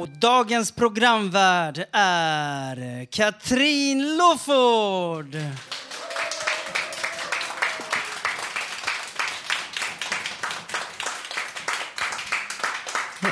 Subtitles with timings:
[0.00, 5.36] Och dagens programvärd är Katrin Loford.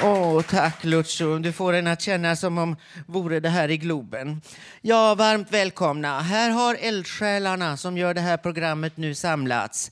[0.02, 1.38] Åh, tack Lucio.
[1.38, 4.42] Du får en att känna som om vore det här i Globen.
[4.80, 6.20] Ja, varmt välkomna.
[6.20, 9.90] Här har eldsjälarna som gör det här programmet nu samlats.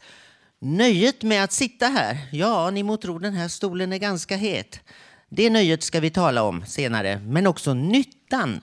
[0.60, 4.80] Nöjet med att sitta här, ja, ni må tro den här stolen är ganska het.
[5.28, 8.60] Det nöjet ska vi tala om senare, men också nyttan.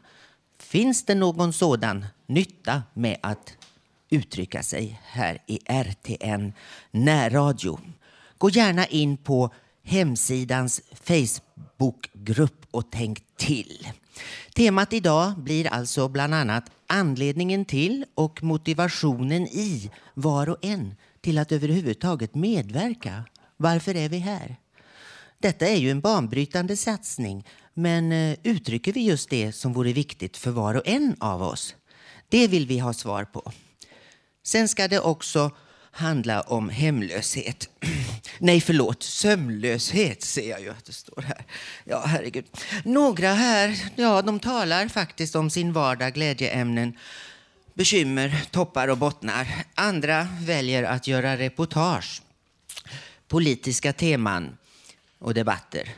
[0.59, 3.57] Finns det någon sådan nytta med att
[4.09, 6.53] uttrycka sig här i RTN
[6.91, 7.79] närradio?
[8.37, 9.53] Gå gärna in på
[9.83, 13.87] hemsidans Facebookgrupp och tänk till.
[14.55, 21.37] Temat idag blir alltså bland annat anledningen till och motivationen i var och en till
[21.37, 23.23] att överhuvudtaget medverka.
[23.57, 24.55] Varför är vi här?
[25.43, 30.37] Detta är ju en banbrytande satsning, men eh, uttrycker vi just det som vore viktigt
[30.37, 31.75] för var och en av oss?
[32.29, 33.51] Det vill vi ha svar på.
[34.43, 35.51] Sen ska det också
[35.91, 37.69] handla om hemlöshet.
[38.39, 41.45] Nej, förlåt, sömnlöshet ser jag ju att det står här.
[41.83, 42.45] Ja, herregud.
[42.85, 46.97] Några här, ja, de talar faktiskt om sin vardag, glädjeämnen,
[47.73, 49.47] bekymmer, toppar och bottnar.
[49.75, 52.21] Andra väljer att göra reportage,
[53.27, 54.57] politiska teman
[55.23, 55.95] och debatter.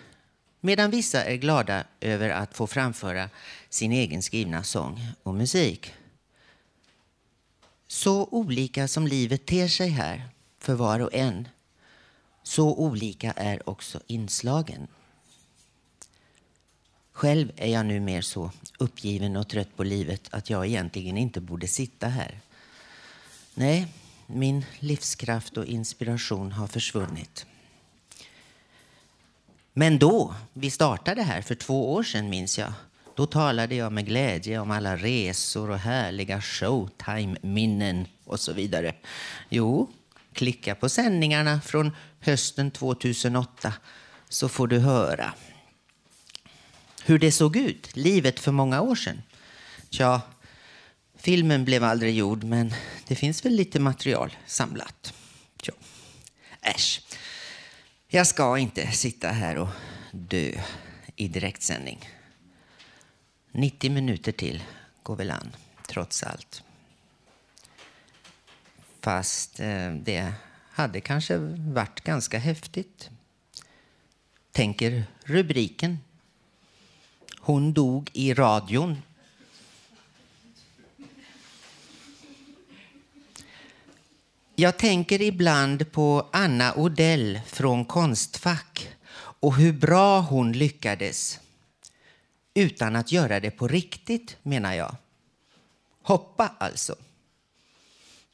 [0.61, 3.29] Medan vissa är glada över att få framföra
[3.69, 5.93] sin egen skrivna sång och musik.
[7.87, 11.47] Så olika som livet ter sig här för var och en,
[12.43, 14.87] så olika är också inslagen.
[17.11, 21.41] Själv är jag nu mer så uppgiven och trött på livet att jag egentligen inte
[21.41, 22.39] borde sitta här.
[23.53, 23.87] Nej,
[24.27, 27.45] min livskraft och inspiration har försvunnit.
[29.77, 32.73] Men då vi startade här för två år sedan minns jag.
[33.15, 38.95] Då talade jag med glädje om alla resor och härliga showtime-minnen och så vidare.
[39.49, 39.89] Jo,
[40.33, 43.73] klicka på sändningarna från hösten 2008
[44.29, 45.33] så får du höra
[47.03, 49.21] hur det såg ut, livet för många år sedan.
[49.89, 50.21] Tja,
[51.17, 52.73] filmen blev aldrig gjord men
[53.07, 55.13] det finns väl lite material samlat.
[55.61, 55.73] Tja.
[56.61, 57.04] Äsch.
[58.07, 59.69] Jag ska inte sitta här och
[60.11, 60.51] dö
[61.15, 62.09] i direktsändning.
[63.51, 64.63] 90 minuter till
[65.03, 65.55] går väl an,
[65.87, 66.63] trots allt.
[69.01, 70.33] Fast eh, det
[70.71, 73.09] hade kanske varit ganska häftigt.
[74.51, 75.99] Tänker rubriken.
[77.39, 79.01] Hon dog i radion.
[84.57, 91.39] Jag tänker ibland på Anna Odell från Konstfack och hur bra hon lyckades.
[92.53, 94.95] Utan att göra det på riktigt, menar jag.
[96.01, 96.95] Hoppa, alltså.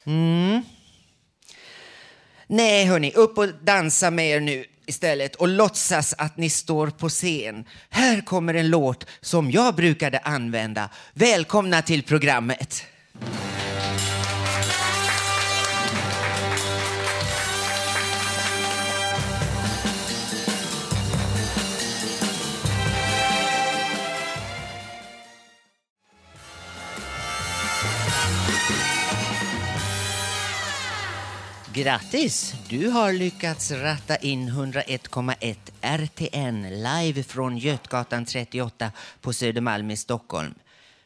[0.04, 0.62] Mm.
[2.46, 7.08] Nej, hörni, upp och dansa med er nu istället och låtsas att ni står på
[7.08, 7.64] scen.
[7.90, 10.90] Här kommer en låt som jag brukade använda.
[11.12, 12.84] Välkomna till programmet.
[31.74, 32.54] Grattis!
[32.68, 40.54] Du har lyckats ratta in 101,1 RTN live från Götgatan 38 på Södermalm i Stockholm.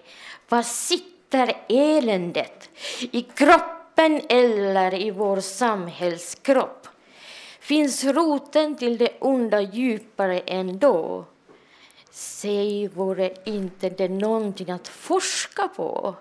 [0.48, 2.70] Var sitter eländet?
[3.00, 6.88] I kroppen eller i vår samhällskropp?
[7.60, 11.24] Finns roten till det onda djupare ändå?
[12.10, 16.14] Säg, vore inte det någonting att forska på?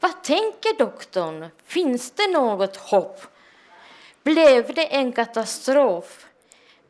[0.00, 1.48] Vad tänker doktorn?
[1.64, 3.20] Finns det något hopp?
[4.22, 6.26] Blev det en katastrof?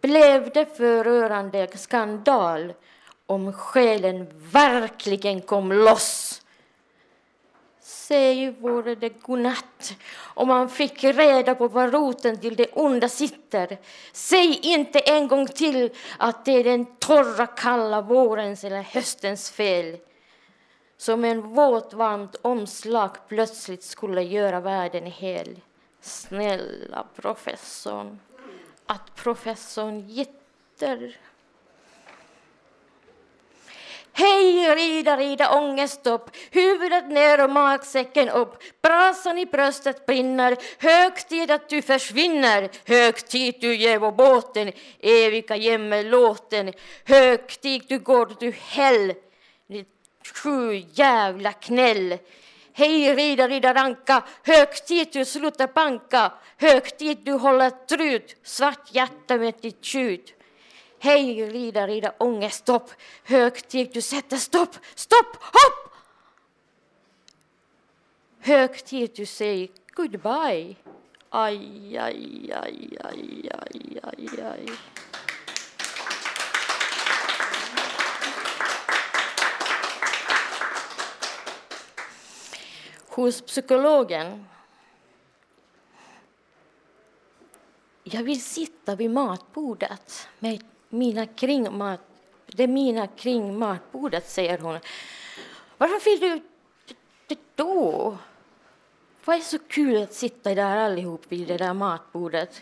[0.01, 2.73] Blev det förörande skandal
[3.27, 6.43] om själen verkligen kom loss?
[7.81, 13.79] Säg vore det godnatt om man fick reda på var roten till det onda sitter.
[14.13, 19.97] Säg inte en gång till att det är den torra, kalla vårens eller höstens fel.
[20.97, 25.61] Som en våt, varmt omslag plötsligt skulle göra världen hel.
[26.01, 28.19] Snälla professorn,
[28.87, 31.19] att professorn gitter
[34.19, 38.63] Hej, rida, rida, ångest upp, huvudet ner och magsäcken upp.
[38.83, 42.71] Brasan i bröstet brinner, hög tid att du försvinner.
[42.85, 46.73] Hög tid du ger båten, eviga jämmerlåten!
[47.05, 49.15] Hög tid du går du häll,
[49.69, 49.89] ditt
[50.35, 52.19] sju jävla knäll.
[52.73, 56.33] Hej rida, rida ranka, hög tid du slutar banka.
[56.57, 60.33] Hög tid du håller trut, svart hjärta med ditt tjut.
[60.99, 62.91] Hej, rida, rida, ångest, stopp.
[63.25, 65.95] Högtid, du sätter stopp, stopp, hopp!
[68.39, 70.77] Högtid, du säger goodbye.
[71.31, 71.59] Aj,
[71.99, 74.67] aj, aj, aj, aj, aj, aj.
[83.07, 84.47] Hos psykologen.
[88.05, 90.63] Jag vill sitta vid matbordet med
[90.99, 92.01] mina kring mat,
[92.47, 94.79] det är mina kring matbordet, säger hon.
[95.79, 96.43] Varför vill du
[97.27, 98.17] det då?
[99.25, 102.61] Vad är så kul att sitta där allihop vid det där matbordet?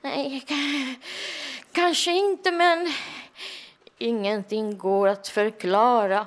[0.00, 0.46] Nej,
[1.72, 2.92] kanske inte, men
[3.98, 6.26] ingenting går att förklara.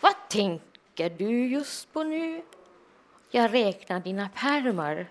[0.00, 2.42] Vad tänker du just på nu?
[3.30, 5.06] Jag räknar dina pärmar.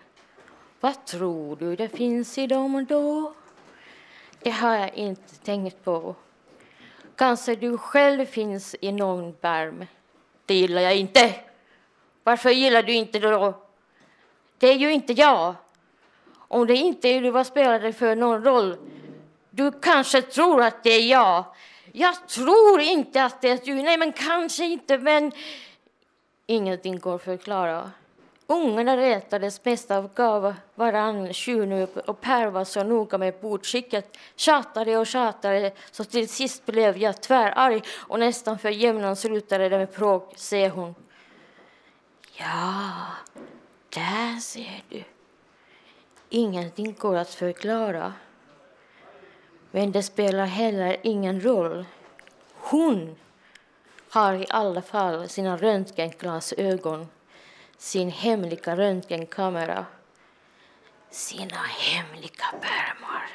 [0.80, 3.34] Vad tror du det finns i dem då?
[4.48, 6.16] Det har jag inte tänkt på.
[7.16, 9.86] Kanske du själv finns i någon barm.
[10.46, 11.34] Det gillar jag inte.
[12.24, 13.54] Varför gillar du inte det då?
[14.58, 15.56] Det är ju inte jag.
[16.34, 18.77] Om det inte är du, vad spelar det för någon roll?
[19.50, 21.44] Du kanske tror att det är jag.
[21.92, 23.75] Jag tror inte att det är du.
[23.75, 25.32] Nej, men kanske inte, men
[26.46, 27.92] ingenting går att förklara.
[28.50, 34.18] Ungarna retades mest av gav varann tjuvnyp och Per var så noga med bordskicket.
[34.36, 39.77] Tjatade och tjatade så till sist blev jag tvärarg och nästan för jämnan slutade det
[39.77, 40.96] med bråk, säger hon.
[42.34, 42.92] Ja,
[43.89, 45.04] där ser du.
[46.30, 48.13] Ingenting går att förklara.
[49.72, 51.86] Men det spelar heller ingen roll.
[52.54, 53.16] Hon
[54.10, 57.08] har i alla fall sina röntgenglasögon
[57.78, 59.86] sin hemliga röntgenkamera,
[61.12, 63.28] sina hemliga pärmar.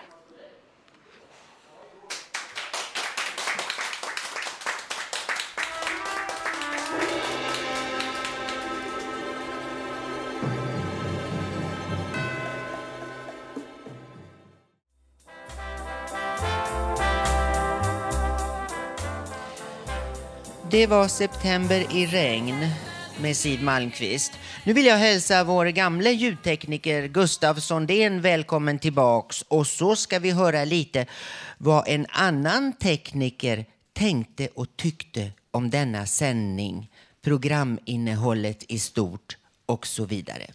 [20.70, 22.54] Det var september i regn
[23.20, 24.32] med Siw Malmkvist.
[24.64, 30.30] Nu vill jag hälsa vår gamle ljudtekniker Gustav Sondén välkommen tillbaks och så ska vi
[30.30, 31.06] höra lite
[31.58, 36.90] vad en annan tekniker tänkte och tyckte om denna sändning,
[37.22, 40.46] programinnehållet i stort och så vidare.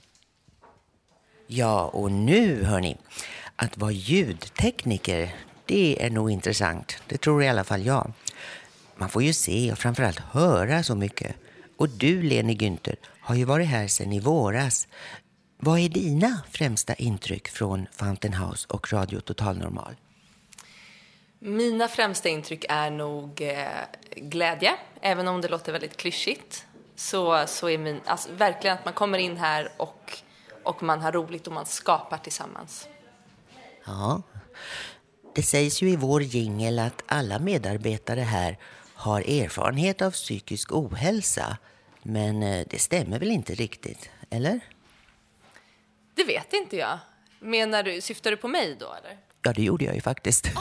[1.48, 2.98] Ja, och nu hörni,
[3.56, 5.36] att vara ljudtekniker,
[5.66, 6.98] det är nog intressant.
[7.08, 8.14] Det tror i alla fall jag.
[8.96, 11.36] Man får ju se och framförallt höra så mycket.
[11.78, 14.88] Och du, Leni Günther, har ju varit här sedan i våras.
[15.58, 19.96] Vad är dina främsta intryck från Fountain House och Radio Total Normal?
[21.40, 23.68] Mina främsta intryck är nog eh,
[24.16, 26.66] glädje, även om det låter väldigt klyschigt.
[26.96, 30.18] Så, så är min, alltså, verkligen att man kommer in här och,
[30.64, 32.88] och man har roligt och man skapar tillsammans.
[33.86, 34.22] Ja,
[35.36, 38.58] det sägs ju i vår jingel att alla medarbetare här
[38.98, 41.58] har erfarenhet av psykisk ohälsa.
[42.04, 44.60] Men eh, det stämmer väl inte riktigt, eller?
[46.14, 47.00] Det vet inte jag.
[47.40, 49.18] Menar du, syftar du på mig då eller?
[49.42, 50.46] Ja, det gjorde jag ju faktiskt.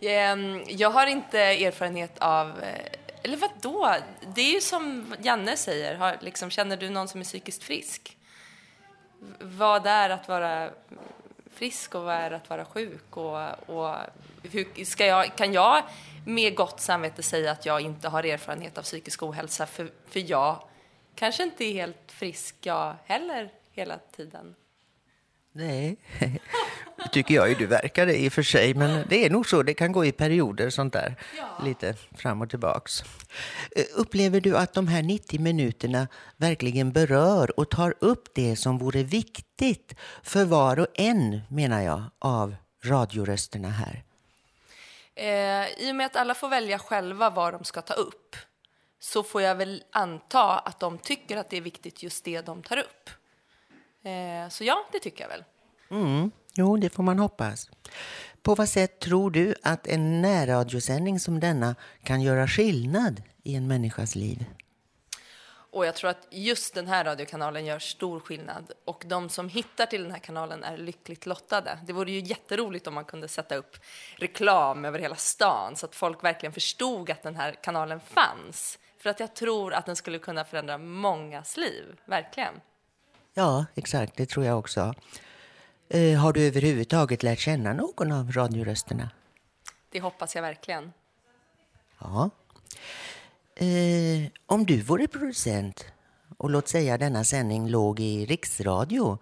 [0.00, 2.86] Ehm, jag har inte erfarenhet av, eh,
[3.22, 3.94] eller vad då?
[4.34, 8.16] Det är ju som Janne säger, har, liksom, känner du någon som är psykiskt frisk?
[9.38, 10.70] Vad är att vara
[11.54, 13.16] frisk och vad är att vara sjuk?
[13.16, 13.96] Och, och
[14.42, 15.82] hur ska jag, kan jag
[16.24, 20.62] med gott samvete säga att jag inte har erfarenhet av psykisk ohälsa för, för jag
[21.14, 24.54] kanske inte är helt frisk jag heller hela tiden.
[25.52, 25.96] Nej,
[26.96, 28.74] det tycker jag ju du verkar det i och för sig.
[28.74, 31.16] Men det är nog så, det kan gå i perioder sånt där.
[31.38, 31.64] Ja.
[31.64, 33.02] Lite fram och tillbaks.
[33.76, 38.78] Eh, upplever du att de här 90 minuterna verkligen berör och tar upp det som
[38.78, 44.04] vore viktigt för var och en, menar jag, av radiorösterna här?
[45.14, 48.36] Eh, I och med att alla får välja själva vad de ska ta upp
[49.00, 52.62] så får jag väl anta att de tycker att det är viktigt just det de
[52.62, 53.10] tar upp.
[54.04, 55.44] Eh, så ja, det tycker jag väl.
[55.90, 57.70] Mm, jo, det får man hoppas.
[58.42, 63.66] På vad sätt tror du att en närradiosändning som denna kan göra skillnad i en
[63.66, 64.44] människas liv?
[65.72, 68.72] Och jag tror att just den här radiokanalen gör stor skillnad.
[68.84, 71.78] Och de som hittar till den här kanalen är lyckligt lottade.
[71.86, 73.76] Det vore ju jätteroligt om man kunde sätta upp
[74.16, 78.78] reklam över hela stan så att folk verkligen förstod att den här kanalen fanns.
[78.98, 82.54] För att jag tror att den skulle kunna förändra mångas liv, verkligen.
[83.34, 84.94] Ja, exakt, det tror jag också.
[85.88, 89.10] Eh, har du överhuvudtaget lärt känna någon av radiorösterna?
[89.88, 90.92] Det hoppas jag verkligen.
[91.98, 92.30] Ja.
[93.54, 95.84] Eh, om du vore producent
[96.36, 99.18] och låt säga denna sändning låg i riksradio,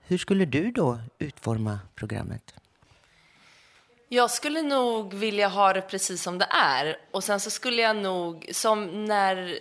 [0.00, 2.54] hur skulle du då utforma programmet?
[4.08, 6.96] Jag skulle nog vilja ha det precis som det är.
[7.10, 9.58] Och sen så skulle jag nog, som när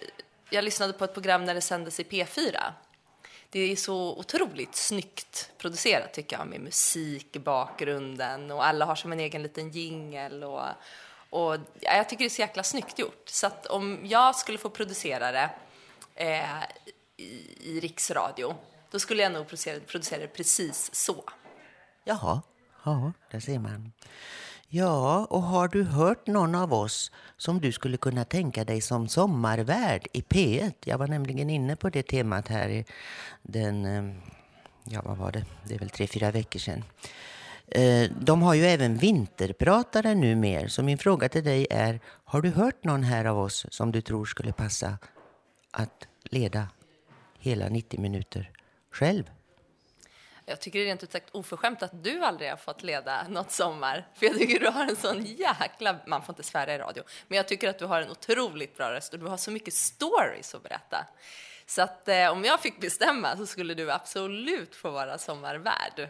[0.49, 2.57] jag lyssnade på ett program när det sändes i P4.
[3.49, 8.95] Det är så otroligt snyggt producerat tycker jag med musik i bakgrunden och alla har
[8.95, 10.61] som en egen liten jingel och,
[11.33, 13.29] och jag tycker det är så jäkla snyggt gjort.
[13.29, 15.49] Så att om jag skulle få producera det
[16.15, 16.63] eh,
[17.17, 18.55] i, i riksradio,
[18.91, 21.23] då skulle jag nog producera, producera det precis så.
[22.03, 22.41] Jaha,
[22.85, 23.91] ja, där ser man.
[24.67, 29.07] Ja, och har du hört någon av oss som du skulle kunna tänka dig som
[29.07, 30.73] sommarvärd i P1?
[30.83, 32.85] Jag var nämligen inne på det temat här i
[33.41, 34.15] den, eh,
[34.83, 36.83] ja vad var det, det är väl tre, fyra veckor sedan.
[37.67, 42.49] Eh, de har ju även vinterpratare numera, så min fråga till dig är, har du
[42.49, 44.97] hört någon här av oss som du tror skulle passa
[45.71, 46.67] att leda
[47.39, 48.51] hela 90 minuter
[48.91, 49.29] själv?
[50.45, 53.51] Jag tycker det är rent ut sagt oförskämt att du aldrig har fått leda något
[53.51, 54.07] sommar.
[54.15, 57.37] För jag tycker du har en sån jäkla, man får inte svära i radio, men
[57.37, 60.55] jag tycker att du har en otroligt bra röst och du har så mycket stories
[60.55, 61.07] att berätta.
[61.65, 66.09] Så att eh, om jag fick bestämma så skulle du absolut få vara sommarvärd.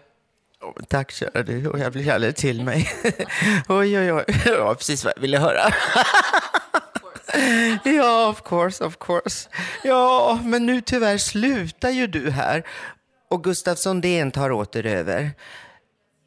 [0.87, 2.91] Tack kära du, och jag blir alldeles till mig.
[3.69, 5.73] oj, oj, oj, ja, precis vad jag ville höra.
[7.83, 9.49] ja, of course, of course.
[9.83, 12.63] Ja, men nu tyvärr slutar ju du här
[13.29, 15.31] och Gustaf Sondén tar åter över.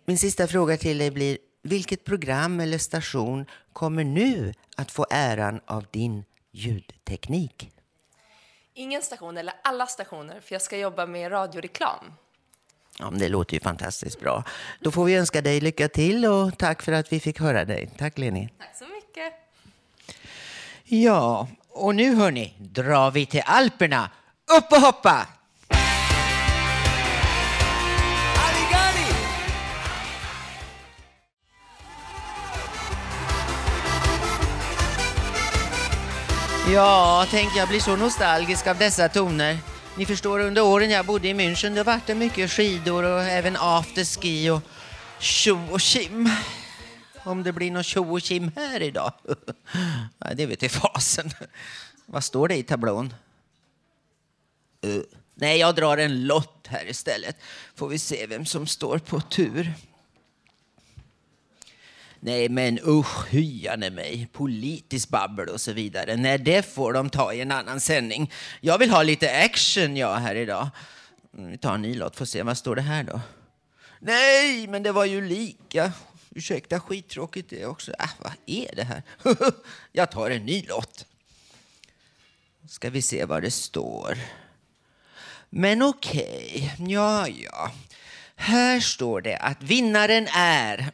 [0.07, 5.61] Min sista fråga till dig blir, vilket program eller station kommer nu att få äran
[5.67, 7.73] av din ljudteknik?
[8.75, 12.13] Ingen station, eller alla stationer, för jag ska jobba med radioreklam.
[12.99, 14.45] Ja, det låter ju fantastiskt bra.
[14.81, 17.91] Då får vi önska dig lycka till och tack för att vi fick höra dig.
[17.99, 18.49] Tack Leni.
[18.59, 19.33] Tack så mycket.
[20.85, 24.11] Ja, och nu hörni, drar vi till Alperna.
[24.59, 25.29] Upp och hoppa!
[36.73, 39.76] Ja, tänk jag blir så nostalgisk av dessa toner.
[39.99, 43.57] Ni förstår, under åren jag bodde i München det vart det mycket skidor och även
[43.57, 44.63] afterski och
[45.19, 46.31] tjo och kim.
[47.25, 49.13] Om det blir någon tjo och kim här idag?
[50.19, 51.31] Nej det vet i fasen.
[52.07, 53.15] Vad står det i tablån?
[54.87, 55.03] Uh,
[55.35, 57.37] nej, jag drar en lott här istället.
[57.75, 59.75] Får vi se vem som står på tur.
[62.21, 64.29] Nej men usch, hyane mig.
[64.33, 66.17] Politiskt babbel och så vidare.
[66.17, 68.33] Nej, det får de ta i en annan sändning.
[68.61, 70.69] Jag vill ha lite action jag här idag.
[71.39, 72.43] Mm, vi tar en ny lott, får se.
[72.43, 73.21] Vad står det här då?
[73.99, 75.93] Nej, men det var ju lika.
[76.31, 77.93] Ursäkta, skittråkigt det också.
[77.99, 79.03] Äh, vad är det här?
[79.93, 81.07] jag tar en ny lott.
[82.69, 84.19] Ska vi se vad det står.
[85.51, 87.73] Men okej, ja, ja.
[88.37, 90.93] Här står det att vinnaren är...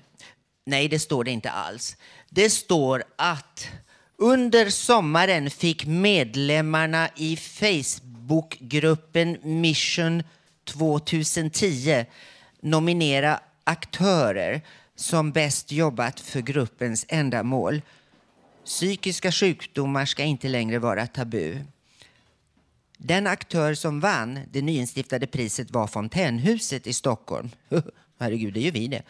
[0.65, 1.97] Nej, det står det inte alls.
[2.29, 3.69] Det står att
[4.17, 10.23] under sommaren fick medlemmarna i Facebookgruppen Mission
[10.65, 12.05] 2010
[12.61, 14.61] nominera aktörer
[14.97, 17.83] som bäst jobbat för gruppens ändamål.
[18.65, 21.59] Psykiska sjukdomar ska inte längre vara tabu.
[22.99, 27.51] Den aktör som vann det nyinstiftade priset var Fontänhuset i Stockholm.
[28.19, 29.03] Herregud, det är ju vi det.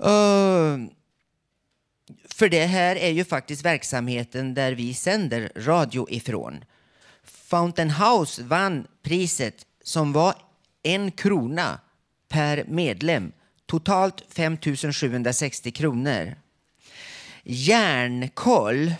[0.00, 0.88] Uh,
[2.34, 6.64] för det här är ju faktiskt verksamheten där vi sänder radio ifrån.
[7.24, 10.34] Fountain House vann priset som var
[10.82, 11.80] en krona
[12.28, 13.32] per medlem.
[13.66, 14.56] Totalt 5
[14.92, 16.34] 760 kronor.
[17.42, 18.94] Järnkoll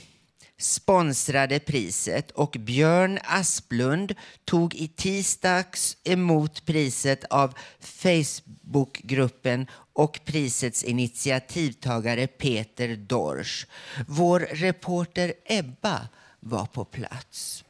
[0.59, 4.15] sponsrade priset och Björn Asplund
[4.45, 13.67] tog i tisdags emot priset av Facebookgruppen och prisets initiativtagare Peter Dorsch.
[14.09, 16.09] Vår reporter Ebba
[16.41, 17.65] var på plats.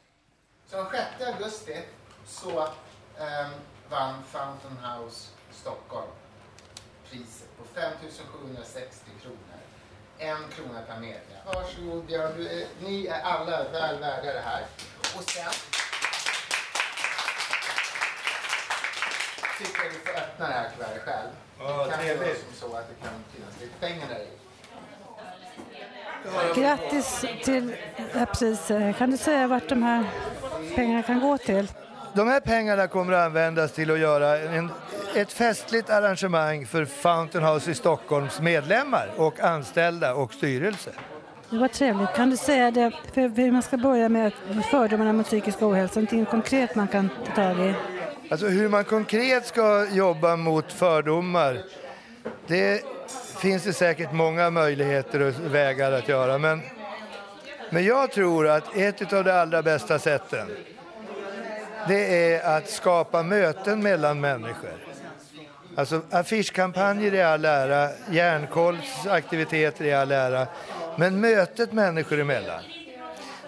[0.69, 0.87] Så
[1.19, 1.81] 6 augusti
[2.25, 2.61] så
[3.19, 3.49] eh,
[3.89, 6.11] vann Fountain House Stockholm
[7.09, 7.93] priset på 5
[8.31, 9.59] 760 kronor.
[10.17, 11.39] En krona per medlem.
[11.45, 14.65] Varsågod Björn, du ni är alla väl värda det här.
[15.17, 15.74] Och sen
[19.57, 21.29] tycker du får öppna det här kuvertet själv.
[21.59, 22.21] Ja, det kan trevligt.
[22.21, 24.27] vara som så att det kan finnas lite pengar där i.
[26.55, 27.75] Grattis till
[28.13, 28.97] här priset.
[28.97, 30.03] Kan du säga vart de här
[30.75, 31.71] pengarna kan gå till?
[32.13, 34.71] De här pengarna kommer att användas till att göra en,
[35.15, 40.91] ett festligt arrangemang för Fountain House i Stockholms medlemmar och anställda och styrelse.
[41.49, 42.13] Det var trevligt.
[42.15, 44.31] Kan du säga det, för hur man ska börja med
[44.71, 45.99] fördomarna mot psykisk ohälsa?
[45.99, 47.73] Någonting konkret man kan ta tag i?
[48.29, 51.63] Alltså hur man konkret ska jobba mot fördomar,
[52.47, 52.83] det
[53.37, 56.37] finns det säkert många möjligheter och vägar att göra.
[56.37, 56.61] Men,
[57.69, 60.47] men jag tror att ett av de allra bästa sätten,
[61.87, 64.73] det är att skapa möten mellan människor.
[65.75, 70.47] Alltså affischkampanjer i all ära, järnkollsaktiviteter i all ära,
[70.97, 72.61] men mötet människor emellan.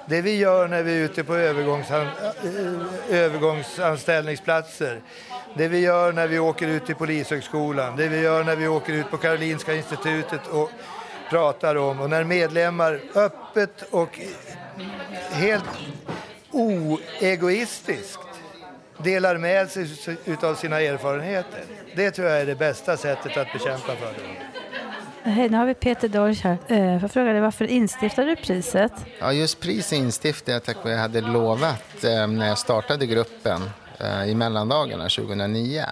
[0.10, 2.08] Det vi gör när vi är ute på övergångsan, eh,
[3.10, 5.02] eh, övergångsanställningsplatser,
[5.56, 8.94] det vi gör när vi åker ut till Polishögskolan, det vi gör när vi åker
[8.94, 10.72] ut på Karolinska institutet och
[11.30, 14.20] pratar om och när medlemmar öppet och
[15.32, 15.64] helt
[16.52, 18.20] oegoistiskt
[18.98, 19.88] delar med sig
[20.42, 21.64] av sina erfarenheter.
[21.96, 24.47] Det tror jag är det bästa sättet att bekämpa fördomar.
[25.30, 26.58] Hej, nu har vi Peter Dorsch här.
[26.68, 28.92] Eh, Jag frågade varför instiftade du priset?
[29.20, 33.70] Ja, just pris instiftade jag tack vare jag hade lovat eh, när jag startade gruppen
[34.00, 35.86] eh, i mellandagarna 2009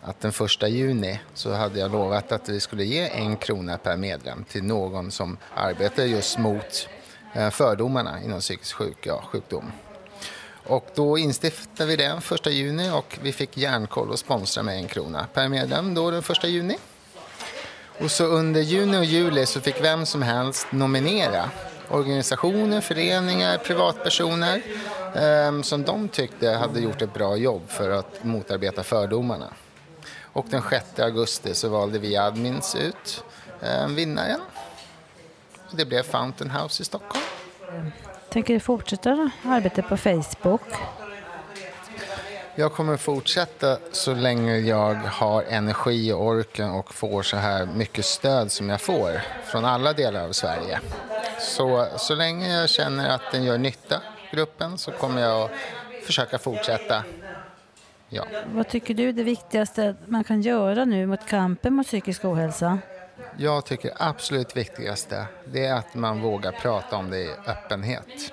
[0.00, 3.96] att den första juni så hade jag lovat att vi skulle ge en krona per
[3.96, 6.88] medlem till någon som arbetar just mot
[7.32, 9.72] eh, fördomarna inom psykisk sjuk, ja, sjukdom.
[10.66, 14.88] Och då instiftade vi det första juni och vi fick järnkoll och sponsra med en
[14.88, 16.76] krona per medlem då den första juni.
[17.98, 21.50] Och så under juni och juli så fick vem som helst nominera
[21.88, 24.62] organisationer, föreningar, privatpersoner
[25.14, 29.46] eh, som de tyckte hade gjort ett bra jobb för att motarbeta fördomarna.
[30.32, 33.24] Och den 6 augusti så valde vi admins ut
[33.60, 34.40] eh, vinnaren.
[35.70, 37.24] Det blev Fountain House i Stockholm.
[38.30, 40.62] Tänker du fortsätta arbetet på Facebook?
[42.54, 48.04] Jag kommer fortsätta så länge jag har energi och orken och får så här mycket
[48.04, 50.80] stöd som jag får från alla delar av Sverige.
[51.40, 54.00] Så, så länge jag känner att den gör nytta,
[54.32, 55.50] gruppen, så kommer jag att
[56.06, 57.04] försöka fortsätta.
[58.08, 58.24] Ja.
[58.46, 62.78] Vad tycker du är det viktigaste man kan göra nu mot kampen mot psykisk ohälsa?
[63.36, 68.32] Jag tycker absolut viktigaste det är att man vågar prata om det i öppenhet.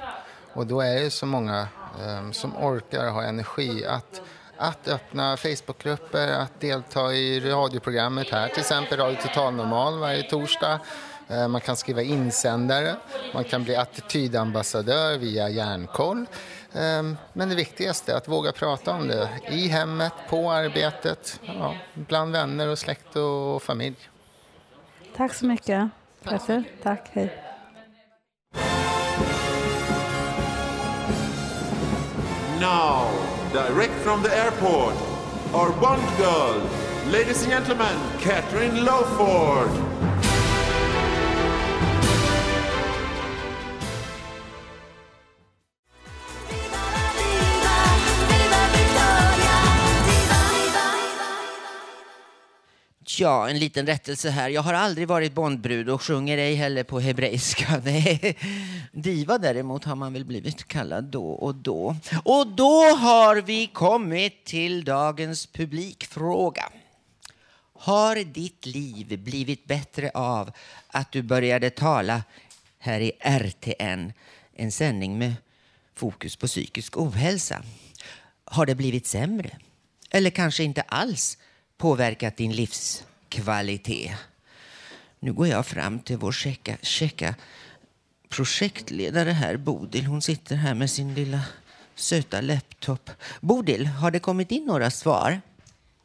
[0.54, 1.68] Och då är det så många
[2.08, 4.22] Ehm, som orkar ha energi att,
[4.58, 10.80] att öppna Facebookgrupper, att delta i radioprogrammet här, till exempel Radio Total Normal varje torsdag.
[11.28, 12.96] Ehm, man kan skriva insändare,
[13.34, 16.26] man kan bli attitydambassadör via Järnkoll.
[16.74, 21.76] Ehm, men det viktigaste är att våga prata om det i hemmet, på arbetet, ja,
[21.94, 24.10] bland vänner och släkt och familj.
[25.16, 25.90] Tack så mycket.
[26.24, 26.64] Petter.
[26.84, 27.49] Tack, hej.
[32.60, 33.10] Now,
[33.54, 34.94] direct from the airport,
[35.54, 36.62] our Bond girl,
[37.08, 39.89] ladies and gentlemen, Catherine Lawford.
[53.20, 54.50] Ja, en liten rättelse här.
[54.50, 57.82] Jag har aldrig varit Bondbrud och sjunger ej heller på hebreiska.
[57.86, 58.38] Nej.
[58.92, 61.96] Diva däremot har man väl blivit kallad då och då.
[62.24, 66.70] Och då har vi kommit till dagens publikfråga.
[67.74, 70.52] Har ditt liv blivit bättre av
[70.88, 72.24] att du började tala
[72.80, 74.14] här i RTN,
[74.56, 75.34] en sändning med
[75.96, 77.64] fokus på psykisk ohälsa?
[78.46, 79.58] Har det blivit sämre?
[80.10, 81.38] Eller kanske inte alls
[81.78, 84.12] påverkat din livs livskvalitet?
[85.20, 87.36] Nu går jag fram till vår checka, checka
[88.30, 90.06] projektledare här, Bodil.
[90.06, 91.42] Hon sitter här med sin lilla
[91.96, 93.10] söta laptop.
[93.42, 95.42] Bodil, har det kommit in några svar?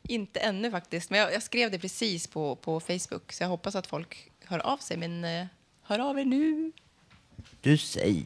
[0.09, 3.75] Inte ännu faktiskt, men jag, jag skrev det precis på, på Facebook så jag hoppas
[3.75, 4.97] att folk hör av sig.
[4.97, 5.47] Men eh,
[5.83, 6.73] hör av er nu.
[7.61, 8.25] Du säger.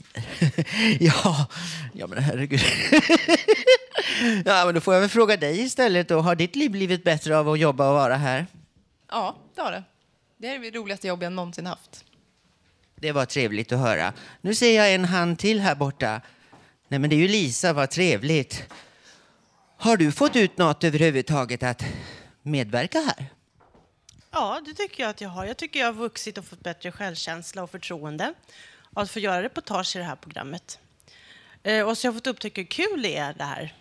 [1.01, 1.47] ja,
[1.93, 2.61] ja men herregud.
[4.45, 6.21] ja, men då får jag väl fråga dig istället då.
[6.21, 8.47] Har ditt liv blivit bättre av att jobba och vara här?
[9.09, 9.85] Ja, det har det.
[10.37, 12.05] Det är det roligaste jobb jag någonsin haft.
[12.95, 14.13] Det var trevligt att höra.
[14.41, 16.21] Nu ser jag en hand till här borta.
[16.89, 18.65] Nej, men det är ju Lisa, vad trevligt.
[19.77, 21.85] Har du fått ut något överhuvudtaget att
[22.43, 23.27] medverka här?
[24.31, 25.45] Ja, det tycker jag att jag har.
[25.45, 28.35] Jag tycker jag har vuxit och fått bättre självkänsla och förtroende
[28.95, 30.79] av att få göra reportage i det här programmet.
[31.63, 33.75] Eh, och så har jag fått upptäcka hur kul det är det här.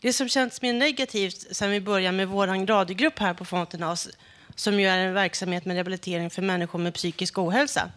[0.00, 4.08] Det som känns mer negativt sen vi började med vår radiogrupp här på Fontenhas,
[4.56, 7.90] som ju är en verksamhet med rehabilitering för människor med psykisk ohälsa,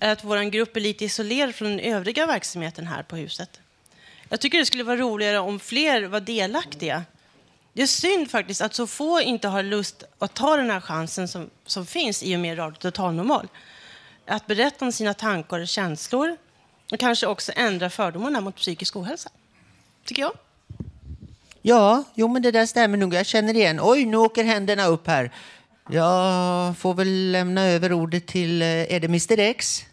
[0.00, 3.60] är att vår grupp är lite isolerad från den övriga verksamheten här på huset.
[4.28, 7.04] Jag tycker det skulle vara roligare om fler var delaktiga.
[7.72, 11.28] Det är synd faktiskt att så få inte har lust att ta den här chansen
[11.28, 13.48] som, som finns i och med Radio Totalnormal.
[14.26, 16.36] Att berätta om sina tankar och känslor
[16.92, 19.30] och kanske också ändra fördomarna mot psykisk ohälsa.
[20.04, 20.32] Tycker jag.
[21.62, 23.14] Ja, jo men det där stämmer nog.
[23.14, 23.80] Jag känner igen.
[23.82, 25.30] Oj, nu åker händerna upp här.
[25.88, 29.84] Jag får väl lämna över ordet till, eh, är det Mr X?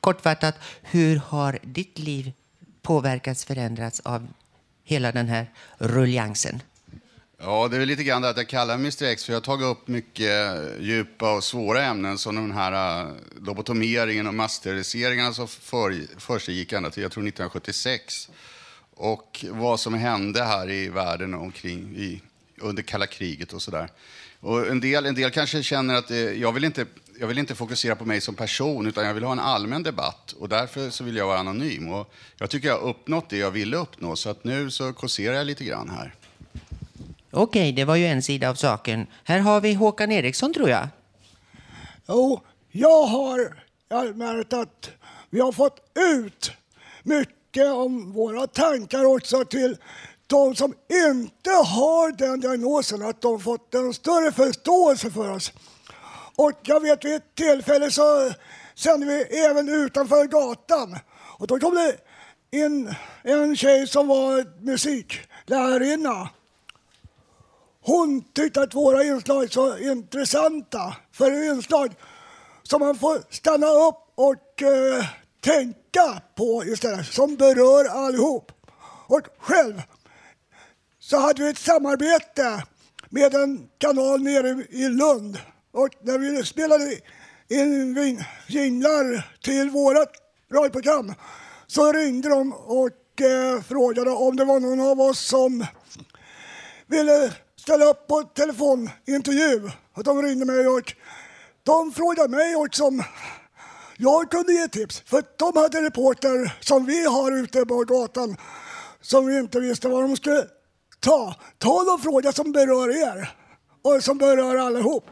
[0.00, 2.32] Kortfattat, hur har ditt liv
[2.82, 4.28] påverkats, förändrats av
[4.84, 6.62] hela den här ruljansen?
[7.38, 9.44] Ja, det är lite grann det att jag kallar mig Mr X för jag har
[9.44, 15.48] tagit upp mycket djupa och svåra ämnen som den här uh, lobotomeringen och massteriliseringarna som
[15.48, 18.30] för, för sig gick ända till, jag tror 1976.
[18.94, 22.22] Och vad som hände här i världen omkring i,
[22.62, 23.88] under kalla kriget och sådär.
[24.40, 26.86] Och en del, en del kanske känner att det, jag, vill inte,
[27.20, 30.32] jag vill inte fokusera på mig som person utan jag vill ha en allmän debatt
[30.38, 31.88] och därför så vill jag vara anonym.
[31.88, 35.34] Och jag tycker jag har uppnått det jag ville uppnå så att nu så kåserar
[35.34, 36.14] jag lite grann här.
[37.30, 39.06] Okej, det var ju en sida av saken.
[39.24, 40.88] Här har vi Håkan Eriksson tror jag.
[42.08, 44.90] Jo, jag har jag har märkt att
[45.30, 45.80] vi har fått
[46.18, 46.52] ut
[47.02, 49.76] mycket om våra tankar också till
[50.26, 50.74] de som
[51.08, 55.52] inte har den diagnosen, att de fått en större förståelse för oss.
[56.36, 58.32] Och jag vet vid ett tillfälle så
[58.74, 60.98] sände vi även utanför gatan
[61.38, 61.96] och då kom det
[62.58, 66.28] in en tjej som var musiklärarinna.
[67.80, 71.94] Hon tyckte att våra inslag var så intressanta för inslag
[72.62, 75.04] som man får stanna upp och eh,
[75.40, 78.52] tänka på istället, som berör allihop.
[79.06, 79.82] Och själv
[81.02, 82.62] så hade vi ett samarbete
[83.10, 85.38] med en kanal nere i Lund.
[85.72, 86.98] Och när vi spelade
[87.48, 90.08] in jinglar till vårt
[90.52, 91.14] radioprogram
[91.66, 95.66] så ringde de och eh, frågade om det var någon av oss som
[96.86, 99.70] ville ställa upp på telefonintervju.
[99.94, 100.94] Och de ringde mig och
[101.62, 103.02] de frågade mig och om
[103.96, 105.00] jag kunde ge tips.
[105.06, 108.36] För de hade reporter som vi har ute på gatan
[109.00, 110.46] som vi inte visste vad de skulle
[111.02, 111.34] ta.
[111.58, 113.30] Ta de frågor som berör er
[113.82, 115.10] och som berör allihop.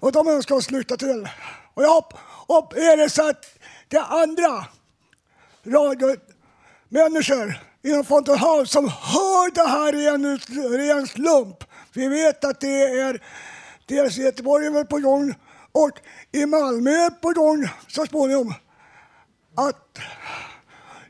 [0.00, 1.28] Och de önskar oss lycka till.
[1.74, 2.04] Och, jag,
[2.46, 3.44] och är det så att
[3.88, 4.66] det är andra
[5.64, 10.38] radiomänniskor inom Fountain House som hör det här i en
[10.78, 11.64] ren slump.
[11.92, 13.22] Vi vet att det är
[13.86, 15.34] dels i Göteborg är på gång
[15.72, 15.90] och
[16.32, 18.54] i Malmö är på gång så småningom.
[19.54, 19.98] Att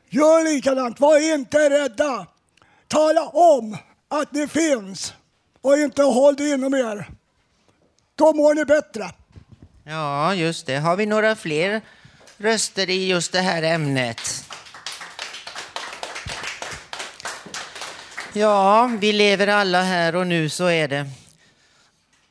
[0.09, 2.27] gör likadant, var inte rädda.
[2.89, 5.13] Tala om att ni finns
[5.61, 7.09] och inte håll det inom er.
[8.15, 9.11] Då mår ni bättre.
[9.83, 10.77] Ja, just det.
[10.77, 11.81] Har vi några fler
[12.37, 14.45] röster i just det här ämnet?
[18.33, 21.09] Ja, vi lever alla här och nu, så är det.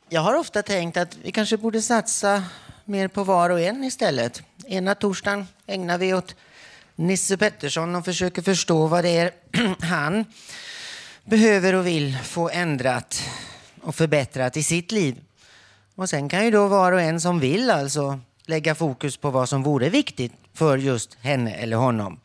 [0.09, 2.44] Jag har ofta tänkt att vi kanske borde satsa
[2.85, 4.42] mer på var och en istället.
[4.66, 6.35] Ena torsdagen ägnar vi åt
[6.98, 9.32] Nisse Pettersson och försöker förstå vad det är
[9.87, 10.24] han
[11.24, 13.22] behöver och vill få ändrat
[13.82, 15.20] och förbättrat i sitt liv.
[15.94, 19.48] Och sen kan ju då var och en som vill alltså lägga fokus på vad
[19.48, 22.20] som vore viktigt för just henne eller honom.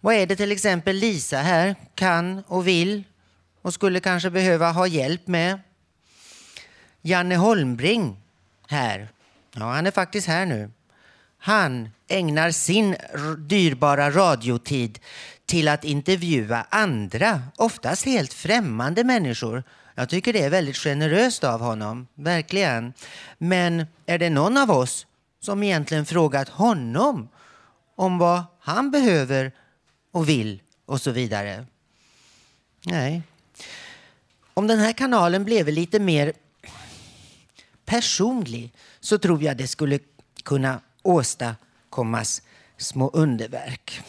[0.00, 3.04] Vad är det till exempel Lisa här kan och vill
[3.62, 5.60] och skulle kanske behöva ha hjälp med?
[7.02, 8.16] Janne Holmbring
[8.68, 9.08] här.
[9.52, 10.70] Ja, han är faktiskt här nu.
[11.38, 12.96] Han ägnar sin
[13.38, 14.98] dyrbara radiotid
[15.46, 19.64] till att intervjua andra, oftast helt främmande människor.
[19.94, 22.92] Jag tycker det är väldigt generöst av honom, verkligen.
[23.38, 25.06] Men är det någon av oss
[25.40, 27.28] som egentligen frågat honom
[27.96, 29.52] om vad han behöver
[30.12, 31.66] och vill och så vidare?
[32.86, 33.22] Nej.
[34.54, 36.32] Om den här kanalen blev lite mer
[37.84, 39.98] personlig så tror jag det skulle
[40.44, 41.67] kunna åstadkomma
[41.98, 42.42] åstadkommas
[42.76, 44.00] små underverk.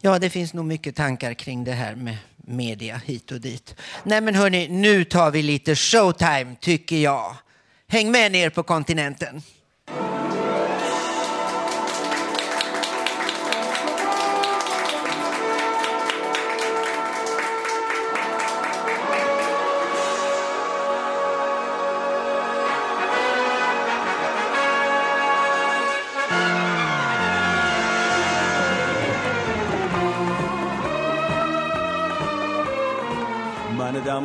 [0.00, 3.74] Ja, det finns nog mycket tankar kring det här med media hit och dit.
[4.04, 7.36] Nej men hörni, nu tar vi lite showtime tycker jag.
[7.88, 9.42] Häng med ner på kontinenten.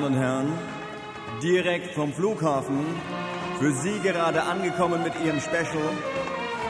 [0.04, 0.54] Damen und Herren,
[1.42, 2.86] direkt vom Flughafen,
[3.60, 5.90] für Sie gerade angekommen mit Ihrem Special.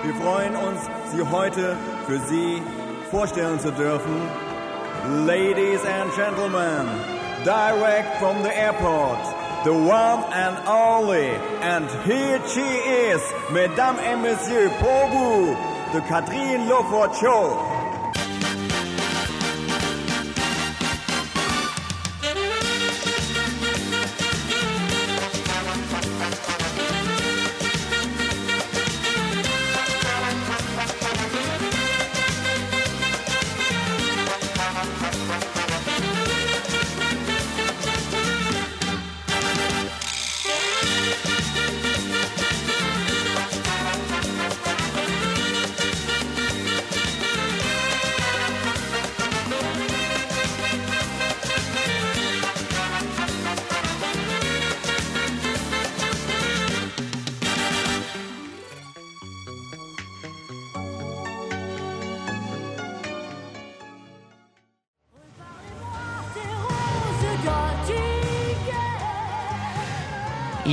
[0.04, 0.80] Wir freuen uns,
[1.12, 2.62] Sie heute für Sie
[3.10, 4.22] vorstellen zu dürfen.
[5.26, 6.88] Ladies and Gentlemen,
[7.43, 9.19] direct from the airport,
[9.63, 11.32] the one and only,
[11.63, 15.58] and here she is, Mesdames et Messieurs, pour vous,
[15.93, 17.83] the Catherine Lofort Show.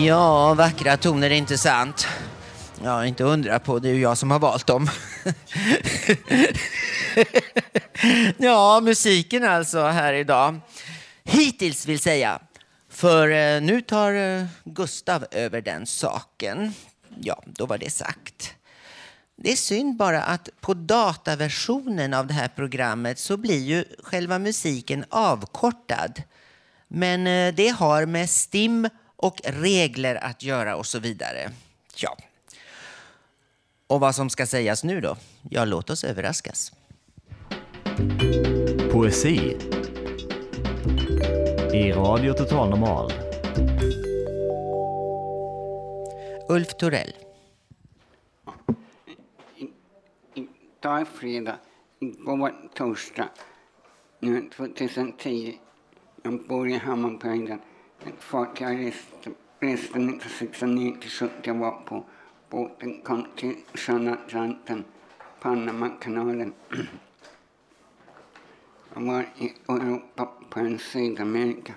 [0.06, 2.06] Ja, vackra toner, inte sant?
[2.84, 4.90] Ja, inte undra på, det är ju jag som har valt dem.
[8.38, 10.60] ja, musiken alltså här idag.
[11.24, 12.38] Hittills vill säga.
[12.88, 16.74] För eh, nu tar eh, Gustav över den saken.
[17.20, 18.54] Ja, då var det sagt.
[19.36, 24.38] Det är synd bara att på dataversionen av det här programmet så blir ju själva
[24.38, 26.22] musiken avkortad.
[26.88, 28.88] Men eh, det har med STIM
[29.20, 31.50] och regler att göra och så vidare.
[31.96, 32.16] Ja.
[33.86, 35.16] Och vad som ska sägas nu då?
[35.50, 36.72] Ja, låt oss överraskas.
[38.92, 39.56] Poesi
[41.72, 43.12] i Radio Total Normal.
[46.48, 47.12] Ulf Torell.
[50.34, 51.56] Idag är fredag,
[52.00, 53.28] igår var torsdag.
[54.20, 55.58] Nu är 2010.
[56.22, 57.60] Jag bor i Hammarbyhöjden.
[58.00, 62.04] För jag reste, reste 1969 till 70 var på
[62.50, 64.84] båten kom till sjön Atlanten,
[65.40, 66.52] Panamakanalen.
[68.94, 71.74] Jag var i Europa på en Sydamerika,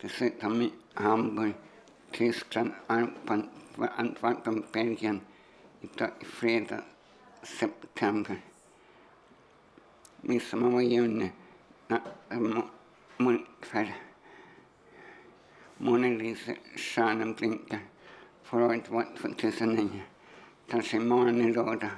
[0.00, 1.54] dessutom i Hamburg,
[2.10, 3.48] Tyskland, Alpen,
[3.96, 5.20] Antwerpen, Belgien,
[5.80, 6.82] i fredag
[7.42, 8.40] september.
[10.20, 11.32] Midsommar var i juni.
[13.16, 14.03] Mörkfärg.
[15.78, 17.78] Månen lyser, stjärnan blinkar.
[18.42, 19.88] Förra året var 2009.
[20.70, 21.90] Kanske imorgon är lördag.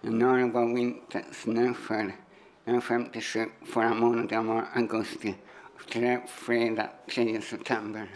[0.00, 2.12] Januari var vinter, snöfall.
[2.64, 3.46] Jag är 57.
[3.62, 5.34] Förra månaden var augusti.
[5.74, 8.10] Och det är fredag 10 september.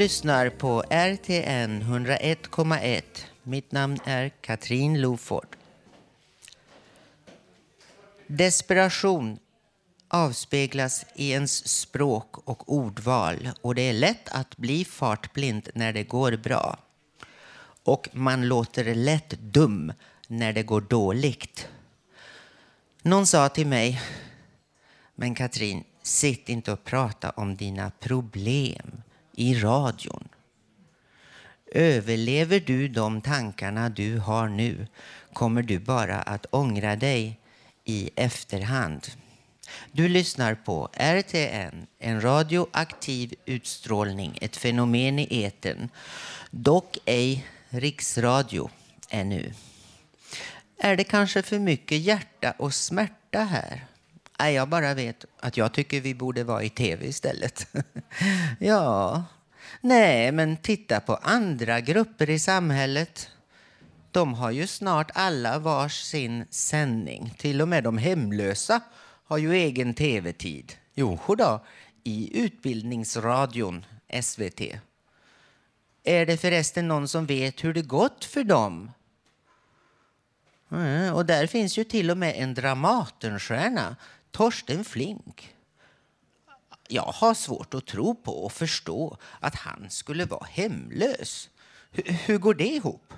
[0.00, 3.02] Lyssnar på RTN 101,1.
[3.42, 5.56] Mitt namn är Katrin Loford.
[8.26, 9.38] Desperation
[10.08, 16.04] avspeglas i ens språk och ordval och det är lätt att bli fartblind när det
[16.04, 16.78] går bra.
[17.84, 19.92] Och man låter lätt dum
[20.26, 21.68] när det går dåligt.
[23.02, 24.02] Någon sa till mig,
[25.14, 29.02] men Katrin, sitt inte och prata om dina problem
[29.32, 30.28] i radion.
[31.72, 34.86] Överlever du de tankarna du har nu
[35.32, 37.40] kommer du bara att ångra dig
[37.84, 39.06] i efterhand.
[39.92, 45.88] Du lyssnar på RTN, en radioaktiv utstrålning, ett fenomen i etern.
[46.50, 48.70] Dock ej riksradio
[49.10, 49.54] ännu.
[50.78, 53.89] Är det kanske för mycket hjärta och smärta här?
[54.40, 57.66] Nej, jag bara vet att jag tycker vi borde vara i tv istället.
[58.58, 59.24] ja,
[59.80, 63.30] nej, men titta på andra grupper i samhället.
[64.10, 67.34] De har ju snart alla vars sin sändning.
[67.38, 68.80] Till och med de hemlösa
[69.24, 70.72] har ju egen tv-tid.
[70.94, 71.64] Jo då,
[72.04, 73.84] i Utbildningsradion,
[74.22, 74.60] SVT.
[76.04, 78.90] Är det förresten någon som vet hur det gått för dem?
[80.72, 83.96] Mm, och där finns ju till och med en Dramatenstjärna,
[84.30, 85.54] Torsten Flink.
[86.88, 91.50] Jag har svårt att tro på och förstå att han skulle vara hemlös.
[91.96, 93.14] H hur går det ihop?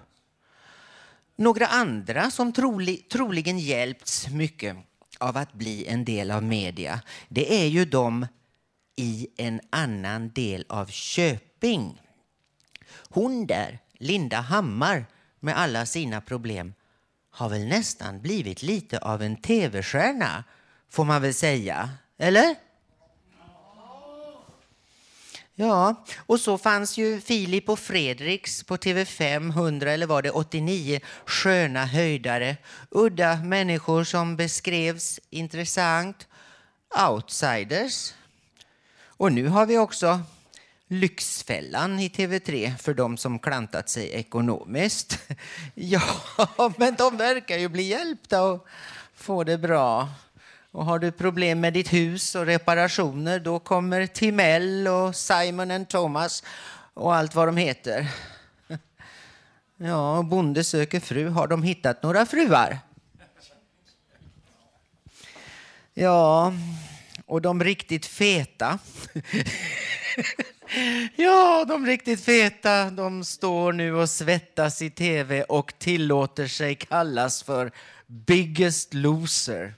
[1.36, 4.76] Några andra som troli troligen hjälpts mycket
[5.18, 8.26] av att bli en del av media, det är ju de
[8.96, 12.02] i en annan del av Köping.
[13.08, 15.06] Hon där, Linda Hammar,
[15.40, 16.74] med alla sina problem,
[17.30, 20.44] har väl nästan blivit lite av en tv-stjärna,
[20.92, 21.90] får man väl säga.
[22.18, 22.56] Eller?
[25.54, 31.00] Ja, och så fanns ju Filip och Fredriks på TV5, 100 eller var det 89
[31.26, 32.56] sköna höjdare.
[32.90, 36.28] Udda människor som beskrevs intressant.
[37.10, 38.14] Outsiders.
[39.04, 40.20] Och nu har vi också
[40.88, 45.18] Lyxfällan i TV3 för de som klantat sig ekonomiskt.
[45.74, 46.02] Ja,
[46.76, 48.66] men de verkar ju bli hjälpta och
[49.14, 50.08] få det bra.
[50.72, 55.88] Och har du problem med ditt hus och reparationer då kommer Timell och Simon and
[55.88, 56.44] Thomas
[56.94, 58.08] och allt vad de heter.
[59.76, 61.28] Ja, Bonde söker fru.
[61.28, 62.78] Har de hittat några fruar?
[65.94, 66.52] Ja,
[67.26, 68.78] och de riktigt feta.
[71.16, 77.42] Ja, de riktigt feta, de står nu och svettas i tv och tillåter sig kallas
[77.42, 77.72] för
[78.06, 79.74] biggest loser.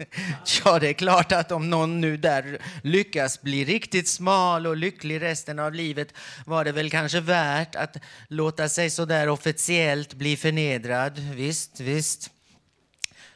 [0.64, 5.22] Ja, det är klart att om någon nu där lyckas bli riktigt smal och lycklig
[5.22, 6.14] resten av livet
[6.46, 7.96] var det väl kanske värt att
[8.28, 11.18] låta sig så där officiellt bli förnedrad.
[11.18, 12.30] Visst, visst.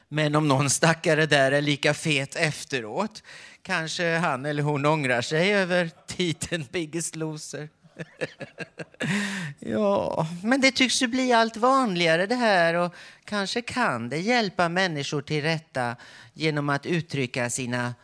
[0.08, 3.22] Men om någon stackare där är lika fet efteråt
[3.62, 7.68] kanske han eller hon ångrar sig över titeln Biggest Loser.
[9.58, 14.68] ja, men det tycks ju bli allt vanligare det här och kanske kan det hjälpa
[14.68, 15.96] människor till rätta
[16.32, 17.94] genom att uttrycka sina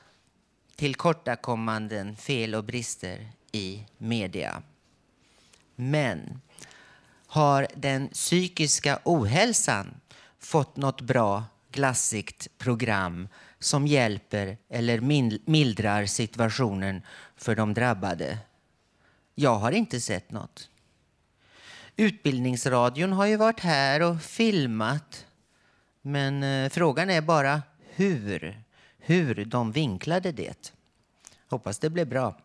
[0.76, 4.62] tillkortakommanden, fel och brister i media.
[5.76, 6.41] Men
[7.26, 10.01] har den psykiska ohälsan
[10.38, 13.28] fått något bra glassigt program
[13.59, 15.01] som hjälper eller
[15.51, 17.03] mildrar situationen
[17.36, 18.38] för de drabbade?
[19.41, 20.68] Jag har inte sett något.
[21.97, 25.26] Utbildningsradion har ju varit här och filmat.
[26.03, 27.62] Men eh, frågan är bara
[27.95, 28.62] hur,
[28.99, 30.72] hur de vinklade det.
[31.49, 32.38] Hoppas det blir bra.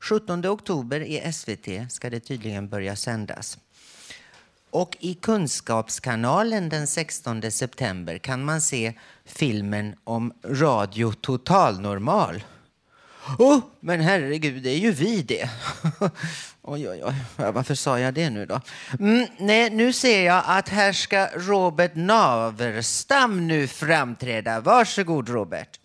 [0.00, 3.58] 17 oktober i SVT ska det tydligen börja sändas.
[4.70, 8.94] Och i Kunskapskanalen den 16 september kan man se
[9.24, 12.42] filmen om Radio Totalnormal.
[13.38, 15.50] Oh, men herregud, det är ju vi det.
[16.62, 17.14] oj, oj, oj.
[17.36, 18.60] Varför sa jag det nu då?
[18.98, 24.60] Mm, nej, nu ser jag att här ska Robert Naverstam nu framträda.
[24.60, 25.80] Varsågod, Robert.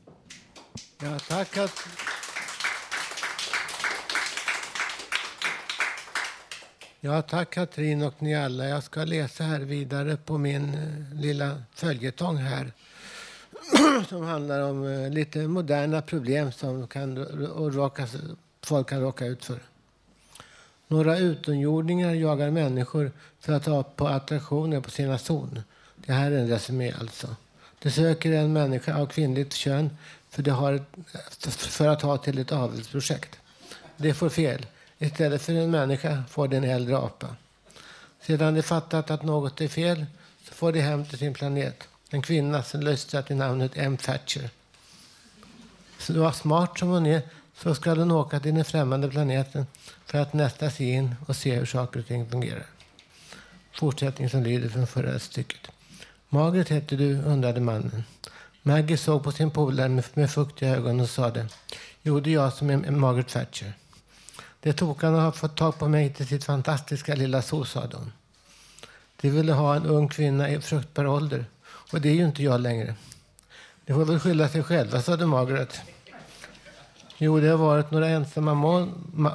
[1.01, 1.57] Ja, tack.
[1.57, 1.87] Att...
[6.99, 8.65] Ja, tack Katrin och ni alla.
[8.65, 12.71] Jag ska läsa här vidare på min eh, lilla följetong här
[14.09, 17.17] som handlar om eh, lite moderna problem som kan
[17.71, 18.07] råka,
[18.61, 19.59] folk kan råka ut för.
[20.87, 25.61] Några utomjordingar jagar människor för att ta på attraktioner på sina zon.
[25.95, 27.35] Det här är en resumé alltså.
[27.79, 29.97] De söker en människa av kvinnligt kön
[30.29, 30.85] för, de har ett,
[31.55, 33.39] för att ha till ett avelsprojekt.
[33.97, 34.65] Det får fel.
[34.97, 37.35] Istället för en människa får de en äldre apa.
[38.21, 40.05] Sedan de fattat att något är fel
[40.43, 41.87] så får de hem till sin planet.
[42.15, 43.97] En kvinna som lystrar till namnet M.
[43.97, 44.49] Thatcher.
[45.97, 47.21] Så var smart som hon är
[47.57, 49.67] så ska hon åka till den främmande planeten
[50.05, 52.65] för att nästa sig in och se hur saker och ting fungerar.
[53.73, 55.59] Fortsättning som lyder från förra stycket.
[56.29, 58.03] Margaret heter du, undrade mannen.
[58.61, 61.47] Maggie såg på sin polare med, med fuktiga ögon och sade.
[62.01, 63.73] Jo, det är jag som är Margaret Thatcher.
[64.59, 68.11] Det tokarna har fått tag på mig till sitt fantastiska lilla zoo, sade hon.
[69.21, 71.45] De ville ha en ung kvinna i fruktbar ålder.
[71.95, 72.95] Och det är ju inte jag längre.
[73.85, 75.81] Det får väl skylla sig själva, sade Margaret.
[77.17, 78.51] Jo, det har varit några ensamma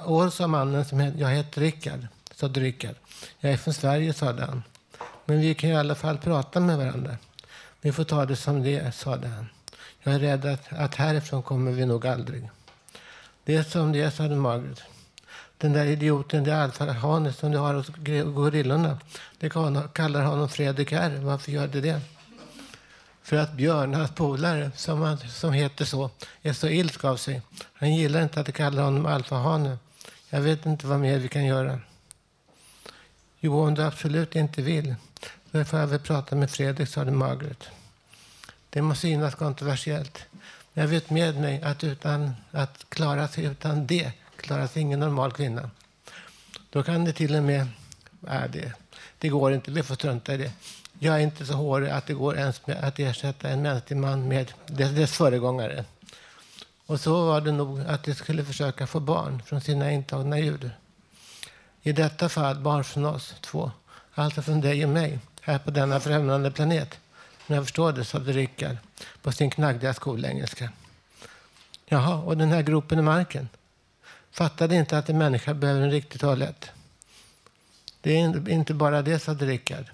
[0.07, 0.85] år, sa mannen.
[0.85, 2.95] Som het, jag heter Rickard, sade Rickard.
[3.39, 4.63] Jag är från Sverige, sade han.
[5.25, 7.17] Men vi kan i alla fall prata med varandra.
[7.81, 9.47] Vi får ta det som det är, sade han.
[10.03, 12.51] Jag är rädd att, att härifrån kommer vi nog aldrig.
[13.45, 14.83] Det är som det är, sade Margaret.
[15.59, 17.89] Den där idioten, det alfahane som du har hos
[18.35, 18.99] gorillorna,
[19.39, 19.49] det
[19.93, 21.21] kallar honom Fredrik R.
[21.23, 22.01] Varför gör det det?
[23.31, 26.11] För att Björn, hans polare, som, han, som heter så,
[26.43, 27.43] är så ilsk av sig.
[27.75, 29.79] Han gillar inte att de kallar honom alfahane.
[30.31, 31.81] Jag vet inte vad mer vi kan göra.
[33.41, 34.95] Jo, om du absolut inte vill,
[35.51, 37.69] då får jag väl prata med Fredrik, sade Margaret.
[38.71, 40.19] Det må synas kontroversiellt,
[40.73, 45.01] men jag vet med mig att utan att klara sig utan det klarar sig ingen
[45.01, 45.71] normal kvinna.
[46.71, 47.67] Då kan det till och med...
[48.21, 48.73] Nej, det,
[49.19, 49.71] det går inte.
[49.71, 50.53] Vi får strunta i det.
[51.03, 54.53] Jag är inte så hårig att det går ens att ersätta en mänsklig man med
[54.67, 55.85] dess föregångare.
[56.87, 60.71] Och så var det nog att de skulle försöka få barn från sina intagna djur.
[61.83, 63.71] I detta fall barn från oss två,
[64.15, 66.99] alltså från dig och mig, här på denna främmande planet.
[67.47, 68.77] Men jag förstår det, sade Rickard
[69.23, 70.71] på sin knaggliga skolengelska.
[71.87, 73.49] Jaha, och den här gropen i marken?
[74.31, 76.71] Fattade inte att en människa behöver en riktig toalett.
[78.01, 79.85] Det är inte bara det, sade Rickard.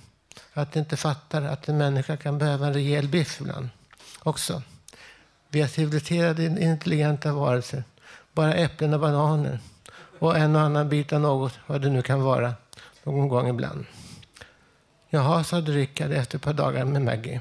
[0.57, 3.69] Att inte fattar att en människa kan behöva en rejäl biff ibland
[4.23, 4.63] också.
[5.49, 7.85] Vi är civiliserade, intelligenta varelser.
[8.33, 9.59] Bara äpplen och bananer.
[10.19, 12.55] Och en och annan bit av något, vad det nu kan vara,
[13.05, 13.85] någon gång ibland.
[15.09, 17.41] Jaha, sa Rickard efter ett par dagar med Maggie.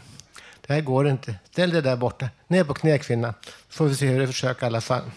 [0.61, 1.36] Det här går inte.
[1.51, 2.30] Ställ dig där borta.
[2.47, 3.34] Ner på knä, kvinna.
[3.70, 5.11] Så får vi se hur du försöker i alla fall.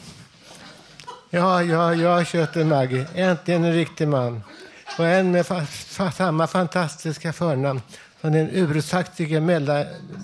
[1.30, 3.06] Ja, ja, ja, tjöt Maggie.
[3.14, 4.42] Äntligen en riktig man.
[4.98, 7.80] Och en med fa fa samma fantastiska förnamn
[8.20, 9.40] som den ursaktige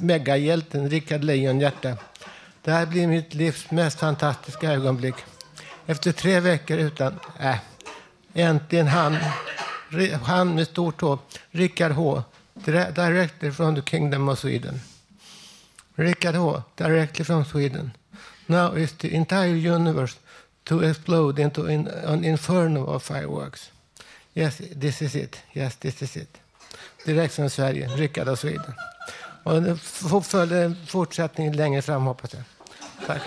[0.01, 1.97] megahjälten Rickard Lejonhjärta.
[2.63, 5.15] Det här blir mitt livs mest fantastiska ögonblick.
[5.87, 7.21] Efter tre veckor utan...
[7.41, 7.57] Äh,
[8.35, 9.17] äntligen han.
[10.23, 11.19] Han med stort H.
[11.51, 12.23] Rickard H.
[12.95, 14.81] Directly from the Kingdom of Sweden.
[15.95, 16.63] Rickard H.
[16.77, 17.91] Directly from Sweden.
[18.47, 20.17] Now is the entire universe
[20.65, 21.67] to explode into
[22.07, 23.71] an inferno of fireworks.
[24.35, 25.37] Yes, this is it.
[25.53, 26.39] Yes, this is it.
[27.05, 28.75] Direkt från Sverige, Ryckad av Sweden.
[29.43, 29.77] Och nu
[30.23, 32.43] följer en fortsättning längre fram, hoppas jag.
[33.07, 33.23] Tack.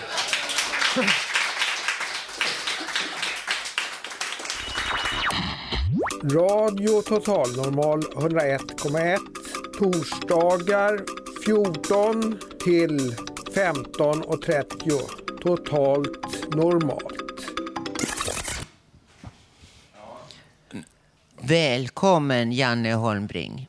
[6.24, 9.18] Radio Total Normal 101,1
[9.78, 11.04] torsdagar
[11.44, 13.14] 14 till
[13.54, 15.00] 15.30
[15.42, 17.17] totalt normalt.
[21.48, 23.68] Välkommen Janne Holmbring.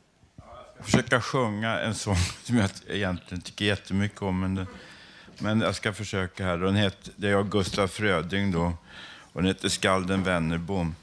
[0.76, 4.40] Jag försöka sjunga en sång som jag egentligen tycker jättemycket om.
[4.40, 4.66] Men, det,
[5.38, 6.58] men jag ska försöka här.
[6.58, 8.72] Den heter, det är jag Gustaf Fröding då.
[9.32, 10.94] Och den heter Skalden Wennerbom.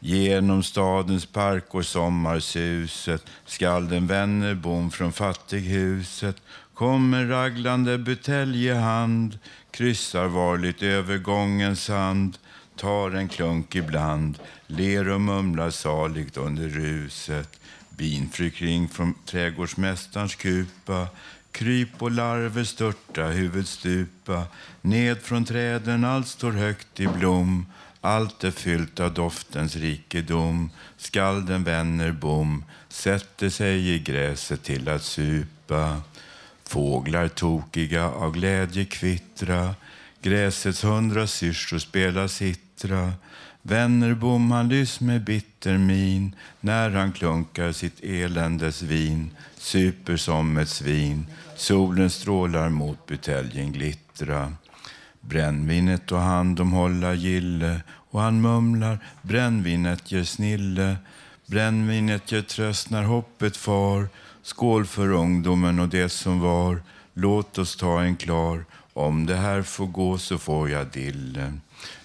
[0.00, 6.36] Genom stadens park och sommarsuset Skalden Wennerbom från fattighuset
[6.74, 9.38] kommer raglande butelj i hand
[9.70, 12.38] kryssar varligt över gångens sand
[12.82, 17.60] tar en klunk ibland, ler och mumlar saligt under ruset.
[17.88, 21.06] Bin flyr kring från trädgårdsmästarens kupa,
[21.52, 24.44] Kryp och larver störta, huvud stupa.
[24.80, 27.66] Ned från träden, allt står högt i blom.
[28.00, 30.70] Allt är fyllt av doftens rikedom.
[30.96, 36.02] Skalden vänner bom, sätter sig i gräset till att supa.
[36.64, 39.74] Fåglar tokiga av glädje kvittra.
[40.22, 43.12] Gräsets hundra syrsor spela sittra.
[43.62, 50.68] Vännerbom han lys med bitter min när han klunkar sitt eländes vin, super som ett
[50.68, 51.26] svin.
[51.56, 54.52] Solen strålar mot buteljen glittra.
[55.20, 60.96] Brännvinet och han de hålla gille och han mumlar brännvinet ger snille.
[61.46, 64.08] Brännvinet ger tröst när hoppet far.
[64.42, 66.82] Skål för ungdomen och det som var.
[67.14, 68.64] Låt oss ta en klar.
[68.94, 71.52] Om det här får gå så får jag dille.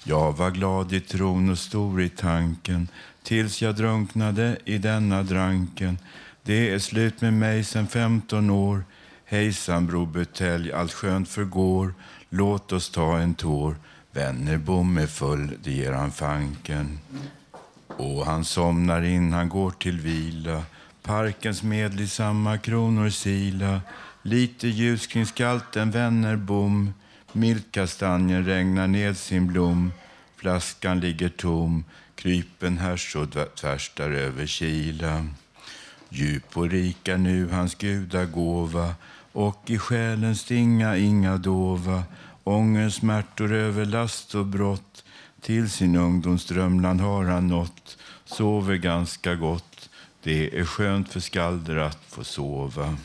[0.04, 2.88] Jag var glad i tron och stor i tanken
[3.24, 5.98] tills jag drunknade i denna dranken.
[6.44, 8.84] Det är slut med mig sen 15 år.
[9.26, 11.94] Hejsan bror butelj, allt skönt förgår.
[12.30, 13.76] Låt oss ta en tår.
[14.12, 17.00] Vännerbom är full, det ger han fanken.
[17.88, 20.64] Och han somnar in, han går till vila.
[21.02, 23.82] Parkens medel i samma kronor sila.
[24.28, 26.94] Lite ljus kring skalten vänner bom
[27.32, 29.92] Miltkastanjen regnar ned sin blom.
[30.36, 31.86] Flaskan ligger tom.
[32.16, 35.26] Krypen härs och tvärs där över kila.
[36.10, 38.96] Djup och rik är nu hans gudagåva
[39.32, 42.04] och i själen stinga inga dova
[42.44, 45.04] ångest, smärtor, överlast och brott
[45.42, 49.90] till sin ungdomsdrömland har han nått sover ganska gott
[50.24, 52.98] det är skönt för skalder att få sova.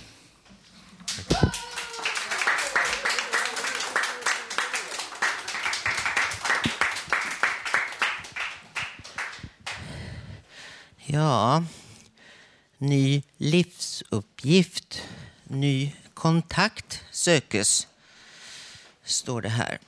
[11.12, 11.64] Ja,
[12.78, 15.02] ny livsuppgift,
[15.44, 17.88] ny kontakt sökes,
[19.04, 19.78] står det här.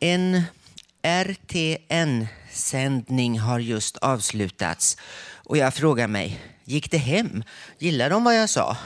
[0.00, 0.42] En
[1.02, 2.20] RTN-sändning
[3.40, 4.96] har just avslutats
[5.32, 7.44] och jag frågar mig, gick det hem?
[7.78, 8.76] Gillar de vad jag sa?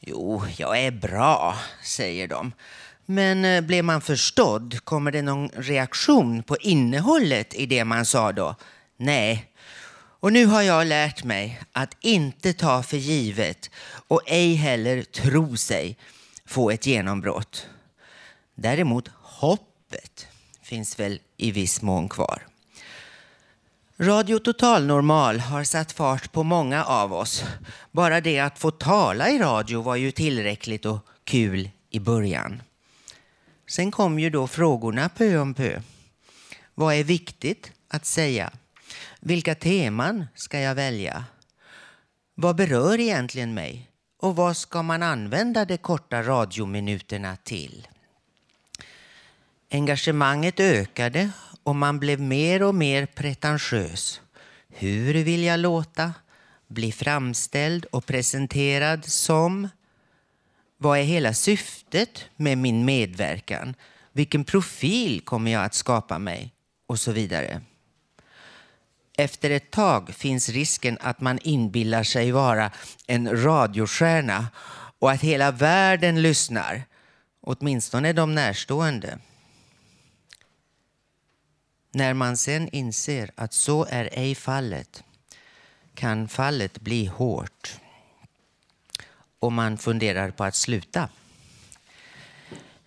[0.00, 2.52] Jo, jag är bra, säger de.
[3.06, 4.84] Men blir blev man förstådd?
[4.84, 8.56] Kommer det någon reaktion på innehållet i det man sa då?
[8.96, 9.52] Nej.
[10.20, 13.70] Och nu har jag lärt mig att inte ta för givet
[14.08, 15.96] och ej heller tro sig
[16.46, 17.66] få ett genombrott.
[18.54, 20.26] Däremot hoppet
[20.62, 22.46] finns väl i viss mån kvar.
[24.02, 27.44] Radio Total Normal har satt fart på många av oss.
[27.90, 32.62] Bara det att få tala i radio var ju tillräckligt och kul i början.
[33.70, 35.80] Sen kom ju då frågorna pö om pö.
[36.74, 38.50] Vad är viktigt att säga?
[39.20, 41.24] Vilka teman ska jag välja?
[42.34, 43.90] Vad berör egentligen mig?
[44.20, 47.88] Och vad ska man använda de korta radiominuterna till?
[49.70, 51.30] Engagemanget ökade
[51.62, 54.20] och man blev mer och mer pretentiös.
[54.68, 56.12] Hur vill jag låta?
[56.68, 59.68] Bli framställd och presenterad som?
[60.78, 63.74] Vad är hela syftet med min medverkan?
[64.12, 66.52] Vilken profil kommer jag att skapa mig?
[66.86, 67.60] Och så vidare.
[69.16, 72.70] Efter ett tag finns risken att man inbillar sig vara
[73.06, 74.46] en radiostjärna
[74.98, 76.82] och att hela världen lyssnar,
[77.40, 79.18] åtminstone de närstående.
[81.94, 85.04] När man sen inser att så är ej fallet
[85.94, 87.76] kan fallet bli hårt
[89.38, 91.08] och man funderar på att sluta.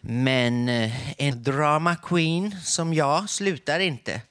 [0.01, 4.21] Men eh, en drama queen som jag slutar inte.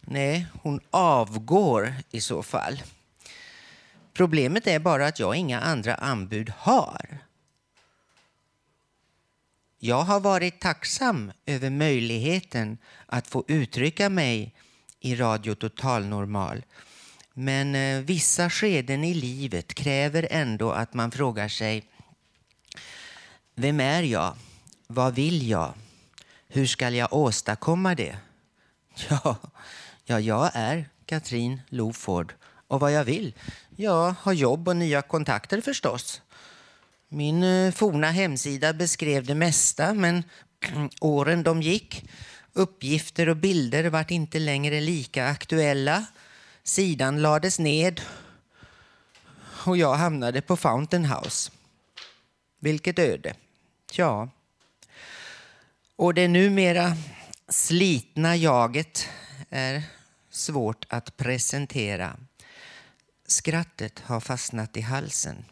[0.00, 2.82] Nej, hon avgår i så fall.
[4.12, 7.23] Problemet är bara att jag inga andra anbud har.
[9.86, 14.54] Jag har varit tacksam över möjligheten att få uttrycka mig
[15.00, 16.64] i Radio Total Normal.
[17.34, 21.84] Men eh, vissa skeden i livet kräver ändå att man frågar sig
[23.54, 24.36] Vem är jag?
[24.86, 25.74] Vad vill jag?
[26.48, 28.16] Hur ska jag åstadkomma det?
[29.08, 29.36] Ja,
[30.04, 32.34] ja jag är Katrin Loford
[32.68, 33.34] och vad jag vill?
[33.76, 36.22] Ja, ha jobb och nya kontakter förstås.
[37.14, 40.24] Min eh, forna hemsida beskrev det mesta, men
[41.00, 42.10] åren de gick,
[42.52, 46.06] uppgifter och bilder vart inte längre lika aktuella.
[46.62, 48.00] Sidan lades ned
[49.66, 51.50] och jag hamnade på Fountain House.
[52.60, 53.34] Vilket öde.
[53.92, 54.28] Ja.
[55.96, 56.96] Och det numera
[57.48, 59.08] slitna jaget
[59.50, 59.82] är
[60.30, 62.16] svårt att presentera.
[63.26, 65.44] Skrattet har fastnat i halsen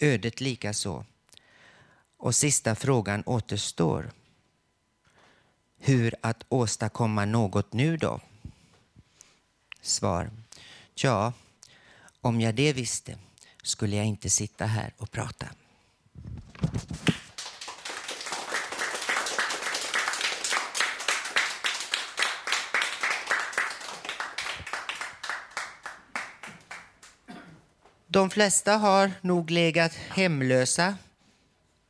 [0.00, 1.04] ödet likaså.
[2.16, 4.10] Och sista frågan återstår.
[5.78, 8.20] Hur att åstadkomma något nu då?
[9.82, 10.30] Svar.
[10.94, 11.32] Ja,
[12.20, 13.18] om jag det visste
[13.62, 15.46] skulle jag inte sitta här och prata.
[28.12, 30.96] De flesta har nog legat hemlösa,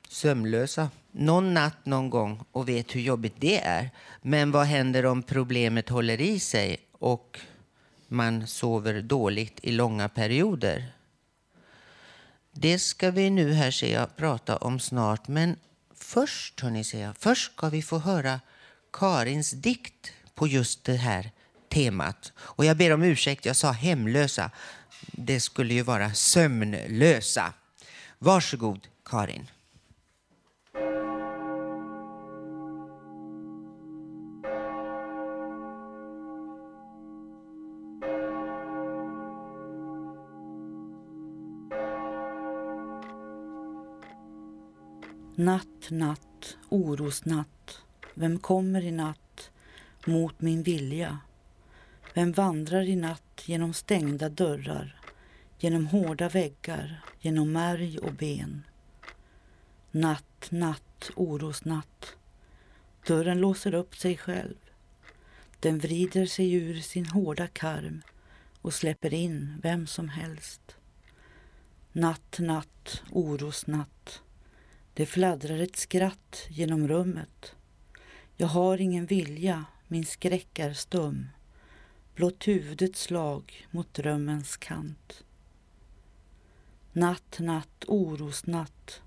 [0.08, 3.90] sömnlösa, någon natt någon gång och vet hur jobbigt det är.
[4.22, 7.38] Men vad händer om problemet håller i sig och
[8.08, 10.92] man sover dåligt i långa perioder?
[12.52, 15.56] Det ska vi nu här se jag prata om snart, men
[15.94, 18.40] först, hörni, ser jag, först ska vi få höra
[18.92, 21.30] Karins dikt på just det här
[21.68, 22.32] temat.
[22.38, 24.50] Och jag ber om ursäkt, jag sa hemlösa.
[25.06, 27.52] Det skulle ju vara sömnlösa.
[28.18, 29.46] Varsågod, Karin.
[45.34, 47.78] Natt, natt, orosnatt.
[48.14, 49.50] Vem kommer i natt
[50.06, 51.18] mot min vilja?
[52.14, 55.00] Vem vandrar i natt genom stängda dörrar,
[55.58, 58.62] genom hårda väggar, genom märg och ben?
[59.90, 62.16] Natt, natt, orosnatt.
[63.06, 64.56] Dörren låser upp sig själv.
[65.60, 68.02] Den vrider sig ur sin hårda karm
[68.60, 70.76] och släpper in vem som helst.
[71.92, 74.22] Natt, natt, orosnatt.
[74.94, 77.54] Det fladdrar ett skratt genom rummet.
[78.36, 81.28] Jag har ingen vilja, min skräck är stum.
[82.20, 85.24] Blott huvudet slag mot drömmens kant.
[86.92, 89.02] Natt, natt, orosnatt.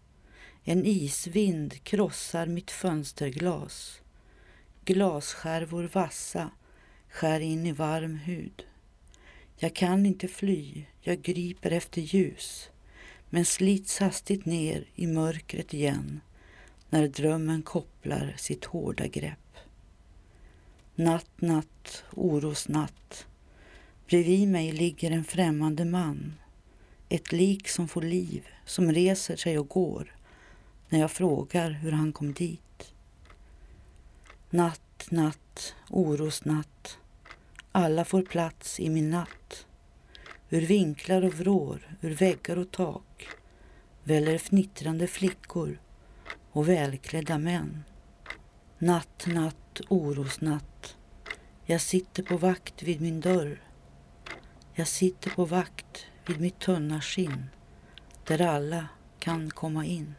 [0.64, 4.02] En isvind krossar mitt fönsterglas.
[4.86, 6.50] Glasskärvor vassa
[7.10, 8.66] skär in i varm hud.
[9.58, 12.70] Jag kan inte fly, jag griper efter ljus
[13.30, 16.22] men slits hastigt ner i mörkret igen
[16.90, 19.43] när drömmen kopplar sitt hårda grepp.
[20.96, 23.28] Natt, natt, orosnatt.
[24.08, 26.34] Bredvid mig ligger en främmande man.
[27.10, 30.16] Ett lik som får liv, som reser sig och går
[30.90, 32.94] när jag frågar hur han kom dit.
[34.50, 36.98] Natt, natt, orosnatt.
[37.72, 39.66] Alla får plats i min natt.
[40.50, 43.28] Ur vinklar och vrår, ur väggar och tak
[44.04, 45.80] väller fnittrande flickor
[46.52, 47.84] och välklädda män.
[48.78, 50.96] Natt, natt, orosnatt.
[51.66, 53.62] Jag sitter på vakt vid min dörr.
[54.74, 57.50] Jag sitter på vakt vid mitt tunna skinn
[58.28, 58.88] där alla
[59.20, 60.16] kan komma in.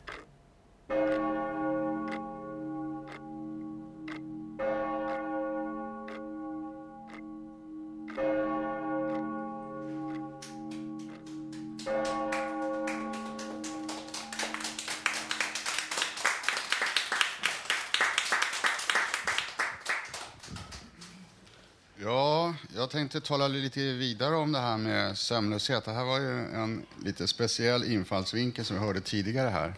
[23.25, 25.85] Tala lite vidare om det här med sömnlöshet.
[25.85, 29.75] Det här var ju en lite speciell infallsvinkel som vi hörde tidigare här.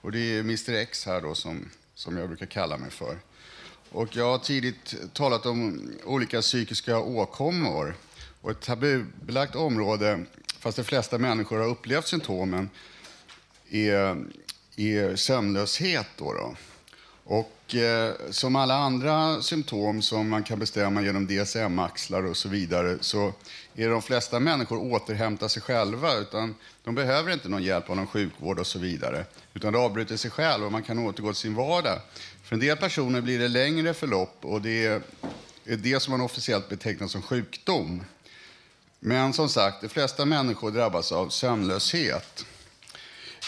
[0.00, 3.18] Och det är Mr X här då som, som jag brukar kalla mig för.
[3.90, 7.94] Och jag har tidigt talat om olika psykiska åkommor.
[8.40, 10.24] Och ett tabubelagt område,
[10.58, 12.70] fast de flesta människor har upplevt symptomen,
[13.70, 14.24] är,
[14.76, 16.06] är sömnlöshet.
[16.16, 16.56] Då då.
[17.30, 22.98] Och eh, som alla andra symptom som man kan bestämma genom DSM-axlar och så vidare
[23.00, 23.32] så
[23.74, 26.14] är de flesta människor återhämtar sig själva.
[26.14, 26.54] Utan
[26.84, 29.24] de behöver inte någon hjälp av någon sjukvård och så vidare.
[29.54, 32.00] Utan det avbryter sig själv och man kan återgå till sin vardag.
[32.42, 35.02] För en del personer blir det längre förlopp och det är
[35.76, 38.04] det som man officiellt betecknar som sjukdom.
[39.00, 42.44] Men som sagt, de flesta människor drabbas av sömnlöshet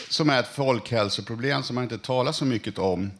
[0.08, 3.10] som är ett folkhälsoproblem som man inte talar så mycket om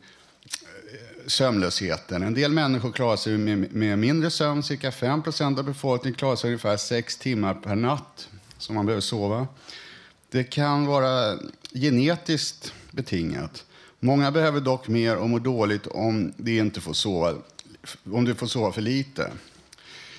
[1.26, 2.22] sömnlösheten.
[2.22, 4.62] En del människor klarar sig med, med mindre sömn.
[4.62, 9.46] Cirka 5% av befolkningen klarar sig ungefär 6 timmar per natt som man behöver sova.
[10.30, 11.38] Det kan vara
[11.74, 13.64] genetiskt betingat.
[14.00, 17.34] Många behöver dock mer och mår dåligt om de inte får sova,
[18.12, 19.30] om du får sova för lite.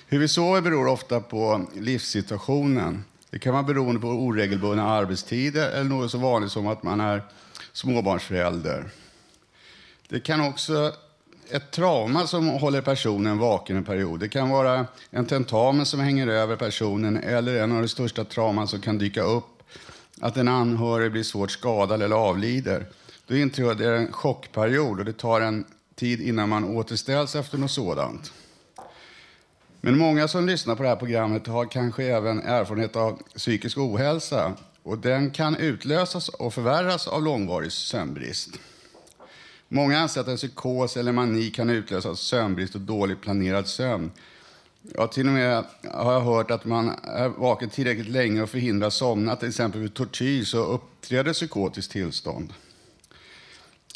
[0.07, 3.03] Hur vi sover beror ofta på livssituationen.
[3.29, 7.23] Det kan vara beroende på oregelbundna arbetstider eller något så vanligt som att man är
[7.73, 8.89] småbarnsförälder.
[10.13, 10.93] Det kan också
[11.49, 14.19] ett trauma som håller personen vaken en period.
[14.19, 18.67] Det kan vara en tentamen som hänger över personen eller en av de största trauman
[18.67, 19.63] som kan dyka upp
[20.21, 22.85] att en anhörig blir svårt skadad eller avlider.
[23.27, 28.33] Då inträder en chockperiod och det tar en tid innan man återställs efter något sådant.
[29.81, 34.53] Men många som lyssnar på det här programmet har kanske även erfarenhet av psykisk ohälsa
[34.83, 38.59] och den kan utlösas och förvärras av långvarig sömnbrist.
[39.73, 44.11] Många anser att en psykos eller mani kan utlösas av sömnbrist och dåligt planerad sömn.
[44.95, 48.89] Ja, till och med har jag hört att man är vaken tillräckligt länge och förhindrar
[48.89, 52.53] somna, till exempel vid tortyr, så uppträder psykotiskt tillstånd.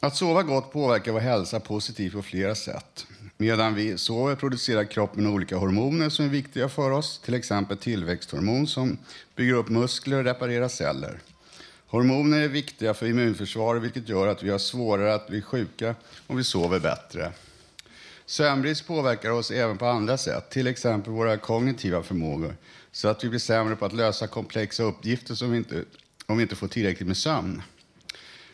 [0.02, 3.08] Att sova gott påverkar vår hälsa positivt på flera sätt.
[3.38, 8.68] Medan vi sover producerar kroppen olika hormoner som är viktiga för oss, till exempel tillväxthormon
[8.68, 8.98] som
[9.36, 11.20] bygger upp muskler och reparerar celler.
[11.90, 15.96] Hormoner är viktiga för immunförsvaret, vilket gör att vi har svårare att bli sjuka
[16.28, 17.32] om vi sover bättre.
[18.26, 22.56] Sömnbrist påverkar oss även på andra sätt, till exempel våra kognitiva förmågor,
[22.92, 25.84] så att vi blir sämre på att lösa komplexa uppgifter som vi inte,
[26.26, 27.62] om vi inte får tillräckligt med sömn.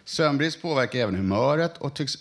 [0.06, 2.14] Sömnbrist påverkar även humöret och tycks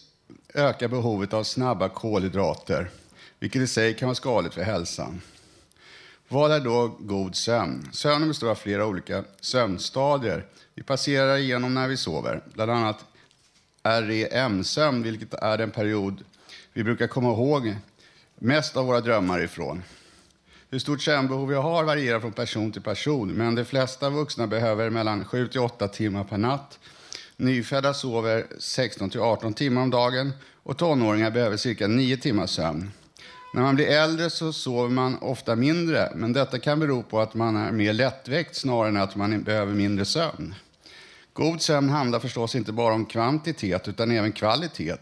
[0.54, 2.90] öka behovet av snabba kolhydrater,
[3.38, 5.20] vilket i sig kan vara skadligt för hälsan.
[6.32, 7.88] Vad är då god sömn?
[7.92, 10.46] Sömnen består av flera olika sömnstadier.
[10.74, 13.04] Vi passerar igenom när vi sover, bland annat
[13.82, 16.24] REM-sömn, vilket är den period
[16.72, 17.76] vi brukar komma ihåg
[18.38, 19.82] mest av våra drömmar ifrån.
[20.70, 24.90] Hur stort sömnbehov vi har varierar från person till person, men de flesta vuxna behöver
[24.90, 26.78] mellan 7 till 8 timmar per natt.
[27.36, 32.90] Nyfödda sover 16 till 18 timmar om dagen och tonåringar behöver cirka 9 timmars sömn.
[33.54, 37.34] När man blir äldre så sover man ofta mindre, men detta kan bero på att
[37.34, 40.54] man är mer lättväckt snarare än att man behöver mindre sömn.
[41.32, 44.96] God sömn handlar förstås inte bara om kvantitet utan även kvalitet.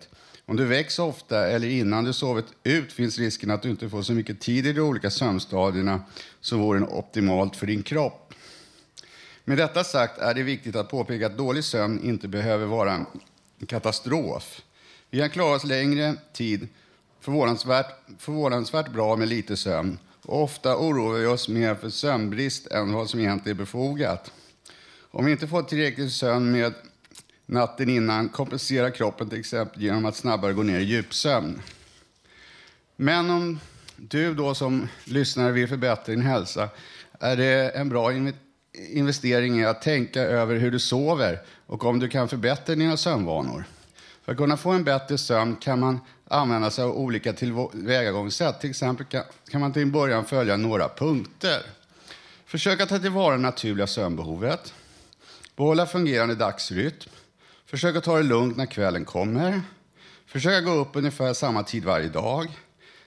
[0.46, 4.02] Om du väcks ofta eller innan du sovit ut finns risken att du inte får
[4.02, 6.02] så mycket tid i de olika sömnstadierna
[6.40, 8.34] som vore optimalt för din kropp.
[9.44, 13.06] Med detta sagt är det viktigt att påpeka att dålig sömn inte behöver vara en
[13.66, 14.62] katastrof.
[15.10, 16.68] Vi kan klara oss längre tid
[17.20, 22.92] förvånansvärt, förvånansvärt bra med lite sömn och ofta oroar vi oss mer för sömnbrist än
[22.92, 24.32] vad som egentligen är befogat.
[25.10, 26.74] Om vi inte får tillräckligt sömn med
[27.46, 31.62] natten innan kompenserar kroppen till exempel genom att snabbare gå ner i djupsömn.
[32.96, 33.60] Men om
[33.96, 36.68] du då som lyssnare vill förbättra din hälsa
[37.20, 38.12] är det en bra
[38.72, 43.64] investering i att tänka över hur du sover och om du kan förbättra dina sömnvanor.
[44.30, 48.60] För att kunna få en bättre sömn kan man använda sig av olika tillvägagångssätt.
[48.60, 49.06] Till exempel
[49.50, 51.62] kan man till en början följa några punkter.
[52.46, 54.74] Försök att ta tillvara det naturliga sömnbehovet.
[55.56, 57.10] Behålla fungerande dagsrytm.
[57.66, 59.62] Försök att ta det lugnt när kvällen kommer.
[60.26, 62.46] Försök att gå upp ungefär samma tid varje dag.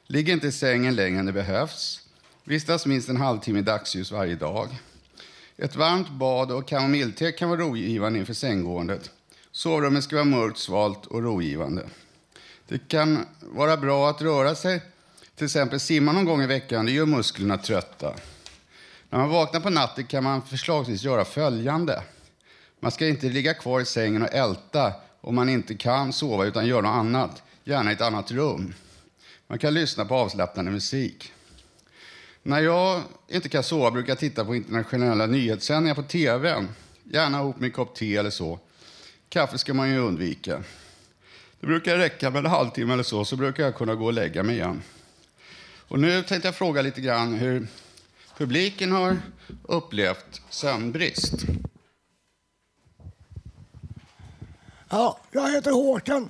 [0.07, 2.01] Ligg inte i sängen längre än det behövs.
[2.43, 4.69] Vistas minst en halvtimme i dagsljus varje dag.
[5.57, 9.11] Ett varmt bad och kamomillte kan vara rogivande inför sänggåendet.
[9.55, 11.85] Sovrummet ska vara mörkt, svalt och rogivande.
[12.67, 14.81] Det kan vara bra att röra sig,
[15.35, 16.85] till exempel simma någon gång i veckan.
[16.85, 18.13] Det gör musklerna trötta.
[19.09, 22.03] När man vaknar på natten kan man förslagsvis göra följande.
[22.79, 26.67] Man ska inte ligga kvar i sängen och älta om man inte kan sova utan
[26.67, 28.73] göra något annat, gärna i ett annat rum.
[29.47, 31.31] Man kan lyssna på avslappnande musik.
[32.43, 36.65] När jag inte kan sova brukar jag titta på internationella nyhetssändningar på tv.
[37.03, 38.59] Gärna ihop med en kopp te eller så.
[39.33, 40.63] Kaffe ska man ju undvika.
[41.59, 44.43] Det brukar räcka med en halvtimme eller så, så brukar jag kunna gå och lägga
[44.43, 44.83] mig igen.
[45.87, 47.67] Och nu tänkte jag fråga lite grann hur
[48.37, 49.17] publiken har
[49.63, 51.33] upplevt sömnbrist.
[54.89, 56.29] Ja, jag heter Håkan.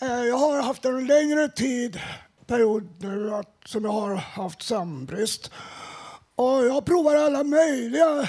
[0.00, 2.00] Eh, jag har haft en längre tid,
[2.46, 5.50] period nu, som jag har haft sömnbrist.
[6.34, 8.28] Och jag provar alla möjliga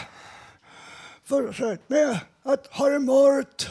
[1.24, 3.70] försök med att ha det mörkt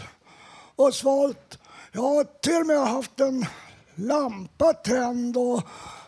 [0.79, 1.59] och svalt.
[1.93, 3.47] Jag har till och med haft en
[3.95, 5.63] lampa tänd och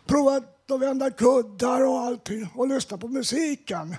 [0.07, 3.97] provat att vända kuddar och allting och lyssna på musiken.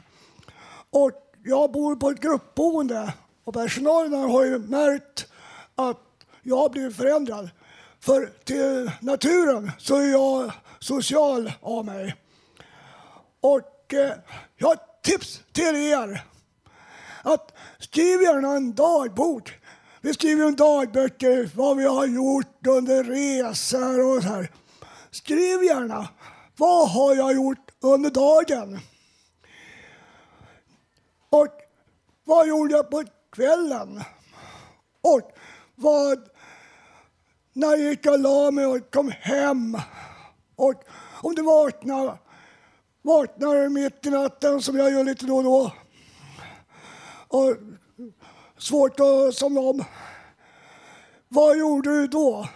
[0.90, 1.12] Och
[1.44, 3.14] jag bor på ett gruppboende
[3.44, 5.28] och personalen har ju märkt
[5.76, 7.50] att jag har blivit förändrad.
[8.00, 12.16] För till naturen så är jag social av mig.
[13.42, 14.14] Och eh,
[14.58, 16.24] jag har ett tips till er.
[17.24, 19.61] Att skriv gärna en dagbok.
[20.04, 24.52] Vi skriver om dagböcker vad vi har gjort under resor och så här.
[25.12, 26.10] Skriv gärna.
[26.58, 28.80] Vad har jag gjort under dagen?
[31.30, 31.48] Och
[32.24, 34.04] vad gjorde jag på kvällen?
[35.02, 35.32] Och
[35.76, 36.30] vad...
[37.54, 39.78] När gick och la mig och kom hem?
[40.56, 40.84] Och
[41.22, 42.18] om du vaknar,
[43.02, 45.72] vaknar mitt i natten som jag gör lite då och då.
[47.28, 47.58] Och
[48.62, 49.84] svårt att somna om.
[51.28, 52.48] Vad gjorde du då?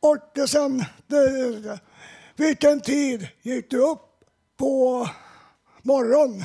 [0.00, 1.80] Och sen, det,
[2.36, 4.02] vilken tid gick du upp
[4.56, 5.08] på
[5.82, 6.44] morgonen?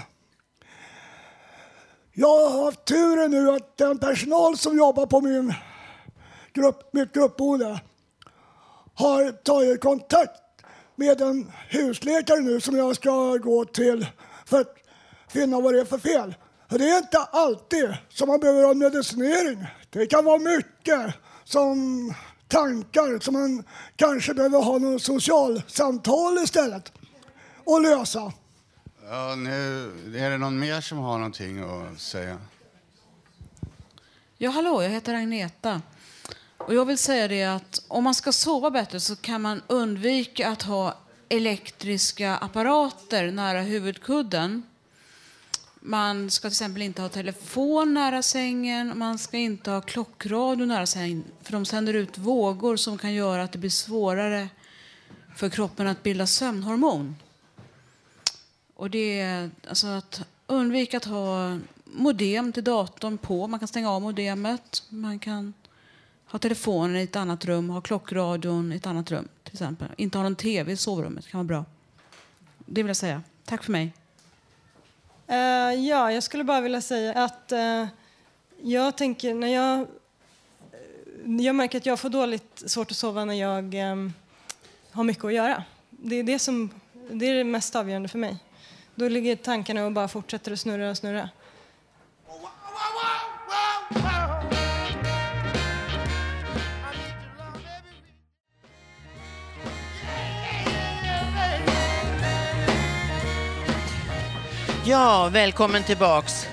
[2.13, 5.53] Jag har haft turen nu att den personal som jobbar på min
[6.53, 7.81] grupp, mitt gruppboende
[8.93, 10.41] har tagit kontakt
[10.95, 14.07] med en husläkare nu som jag ska gå till
[14.45, 14.75] för att
[15.27, 16.35] finna vad det är för fel.
[16.77, 19.67] Det är inte alltid som man behöver ha medicinering.
[19.89, 21.13] Det kan vara mycket
[21.43, 22.13] som
[22.47, 23.63] tankar som man
[23.95, 26.91] kanske behöver ha något socialsamtal istället
[27.63, 28.33] och lösa.
[29.09, 29.85] Ja, nu
[30.17, 32.37] är det någon mer som har någonting att säga?
[34.37, 35.81] Ja, hallå, jag heter Agneta.
[36.57, 40.49] Och jag vill säga det att om man ska sova bättre så kan man undvika
[40.49, 40.97] att ha
[41.29, 44.63] elektriska apparater nära huvudkudden.
[45.85, 50.85] Man ska till exempel inte ha telefon nära sängen, man ska inte ha klockradio nära
[50.85, 54.49] sängen, för de sänder ut vågor som kan göra att det blir svårare
[55.35, 57.15] för kroppen att bilda sömnhormon.
[58.73, 63.47] Och det är alltså att undvika att ha modem till datorn på.
[63.47, 64.83] Man kan stänga av modemet.
[64.89, 65.53] Man kan
[66.25, 69.87] ha telefonen i ett annat rum, ha klockradion i ett annat rum till exempel.
[69.97, 71.65] Inte ha någon tv i sovrummet Det kan vara bra.
[72.65, 73.23] Det vill jag säga.
[73.45, 73.93] Tack för mig.
[75.29, 77.87] Uh, ja, jag skulle bara vilja säga att uh,
[78.61, 79.79] jag tänker när jag...
[79.79, 79.85] Eh,
[81.45, 84.13] jag märker att jag får dåligt svårt att sova när jag um,
[84.91, 85.63] har mycket att göra.
[85.89, 86.69] Det är det som
[87.11, 88.37] det är det mest avgörande för mig.
[88.95, 91.29] Då ligger tankarna och bara fortsätter att snurra och snurra.
[104.93, 106.47] Ja, välkommen tillbaks.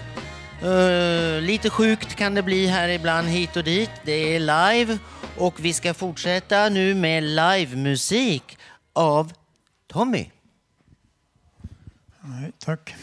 [0.64, 3.90] Uh, lite sjukt kan det bli här ibland hit och dit.
[4.04, 4.98] Det är live
[5.38, 8.58] och vi ska fortsätta nu med livemusik
[8.92, 9.32] av
[9.86, 10.30] Tommy.
[12.20, 12.94] Nej, tack.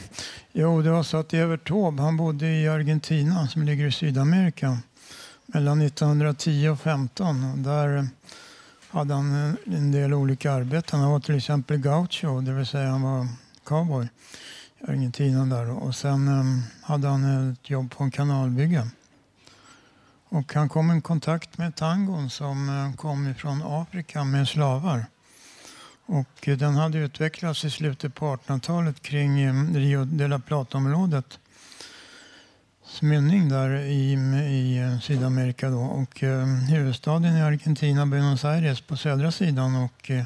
[0.52, 4.78] Jo, det var så att Evert Taube, han bodde i Argentina som ligger i Sydamerika
[5.46, 7.64] mellan 1910 och 15.
[7.64, 8.04] Där eh,
[8.90, 11.00] hade han eh, en- del olika arbeten.
[11.00, 13.28] Han var till exempel gaucho, det vill säga han var
[13.64, 14.08] cowboy
[14.88, 15.70] Argentina där.
[15.70, 18.88] Och sen um, hade han ett jobb på en kanalbygge.
[20.30, 25.06] Och han kom i kontakt med tangon som eh, kom ifrån Afrika med slavar.
[26.06, 31.40] Och eh, den hade utvecklats i slutet på 1800-talet kring ehm, Rio de la Plata-området.
[33.02, 35.80] Mynning där i, i eh, Sydamerika då.
[35.80, 40.24] Och eh, huvudstaden i Argentina, Buenos Aires på södra sidan och eh,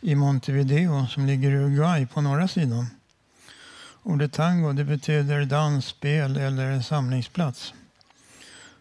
[0.00, 2.86] i Montevideo som ligger i Uruguay på norra sidan.
[4.06, 7.74] Ordet tango det betyder dans, spel eller samlingsplats.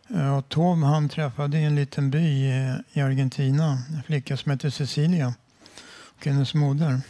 [0.10, 4.52] Eh, och Tom han träffade i en liten by eh, i Argentina en flicka som
[4.52, 5.34] hette Cecilia
[5.86, 7.02] och hennes moder.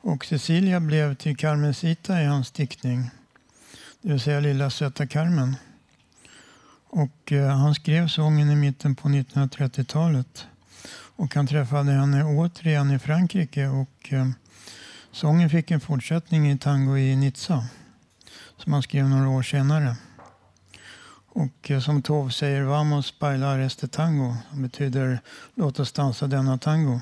[0.00, 3.10] Och Cecilia blev till Carmencita i hans diktning,
[4.02, 5.56] det vill säga Lilla söta Carmen.
[6.88, 10.46] Och eh, han skrev sången i mitten på 1930-talet.
[11.16, 14.12] Och han träffade henne återigen i Frankrike och
[15.14, 17.64] sången fick en fortsättning i Tango i Nizza
[18.56, 19.96] som han skrev några år senare.
[21.28, 25.20] Och eh, som Tov säger, Vamos bailar este tango, Det betyder
[25.54, 27.00] låt oss dansa denna tango.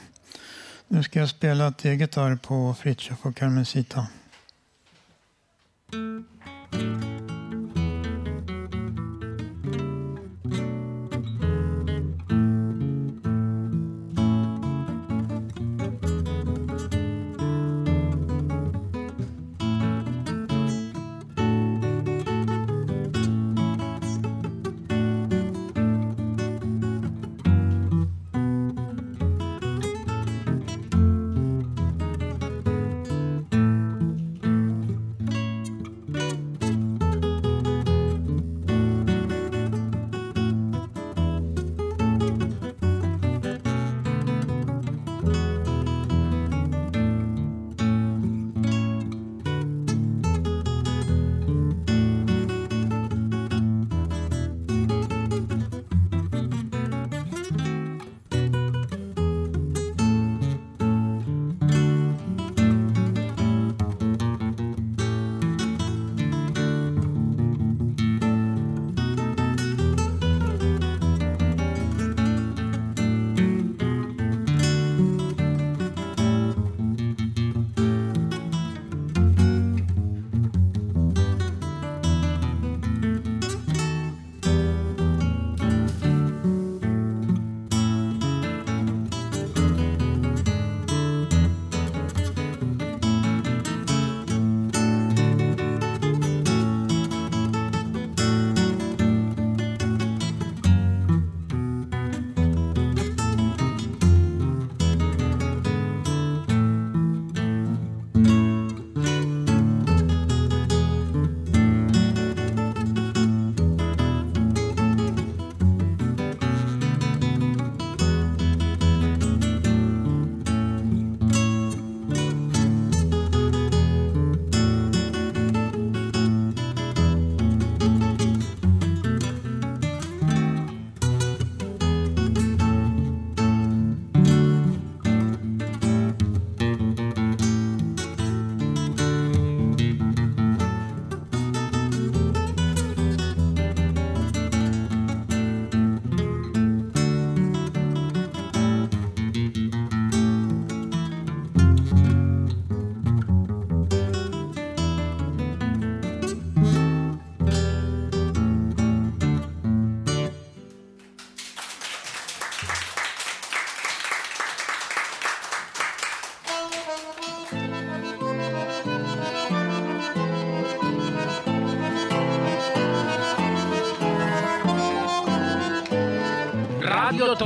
[0.88, 4.06] Nu ska jag spela ett eget arr på Fritiof och Carmencita.
[5.92, 7.31] Mm.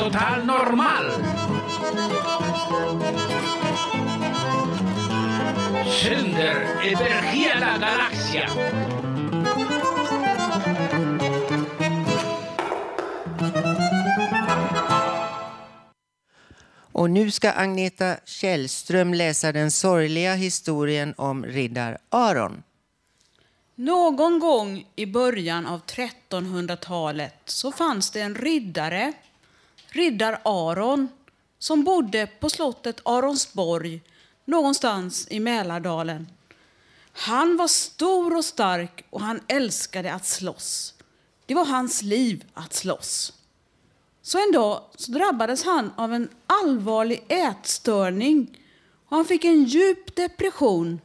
[0.07, 1.05] Total Normal.
[6.03, 6.55] Sänder
[6.85, 8.51] över hela galaxen.
[16.93, 22.63] Och nu ska Agneta Källström läsa den sorgliga historien om riddar Aron.
[23.75, 29.13] Någon gång i början av 1300-talet så fanns det en riddare,
[29.97, 31.09] riddar Aron,
[31.59, 34.03] som bodde på slottet Aronsborg
[34.45, 36.27] någonstans i Mälardalen.
[37.13, 40.95] Han var stor och stark och han älskade att slåss.
[41.47, 43.33] Det var hans liv att slåss.
[44.23, 48.59] Så en dag så drabbades han av en allvarlig ätstörning
[49.09, 51.01] och han fick en djup depression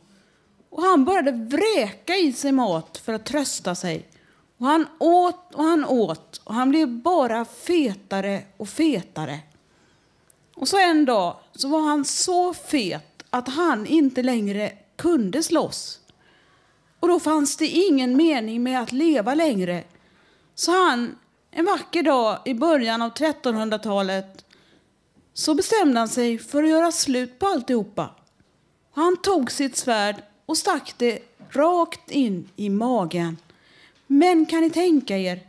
[0.70, 4.11] och han började vräka i sig mat för att trösta sig.
[4.62, 9.40] Och han åt och han åt och han blev bara fetare och fetare.
[10.56, 16.00] Och så en dag så var han så fet att han inte längre kunde slåss.
[17.00, 19.84] Och då fanns det ingen mening med att leva längre.
[20.56, 21.16] Så han,
[21.52, 24.46] en vacker dag i början av 1300-talet,
[25.34, 28.10] så bestämde han sig för att göra slut på alltihopa.
[28.92, 33.38] Han tog sitt svärd och stack det rakt in i magen.
[34.14, 35.40] Men kan ni tänka er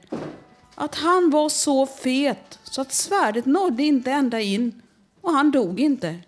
[0.75, 4.83] att han var så fet så att svärdet nådde inte ända in
[5.21, 6.19] och han dog inte.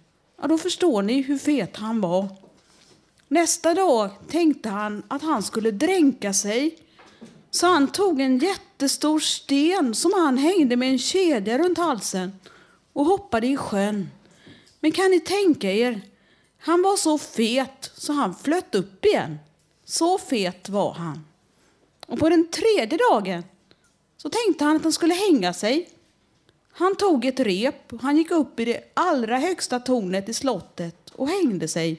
[0.40, 2.28] Ja, då förstår ni hur fet han var.
[3.28, 6.78] Nästa dag tänkte han att han skulle dränka sig.
[7.50, 12.32] Så han tog en jättestor sten som han hängde med en kedja runt halsen
[12.92, 14.08] och hoppade i sjön.
[14.80, 16.00] Men kan ni tänka er
[16.58, 19.38] han var så fet så han flöt upp igen.
[19.84, 21.24] Så fet var han.
[22.06, 23.44] Och på den tredje dagen
[24.16, 25.88] så tänkte han att han skulle hänga sig.
[26.72, 31.10] Han tog ett rep och han gick upp i det allra högsta tornet i slottet
[31.10, 31.98] och hängde sig.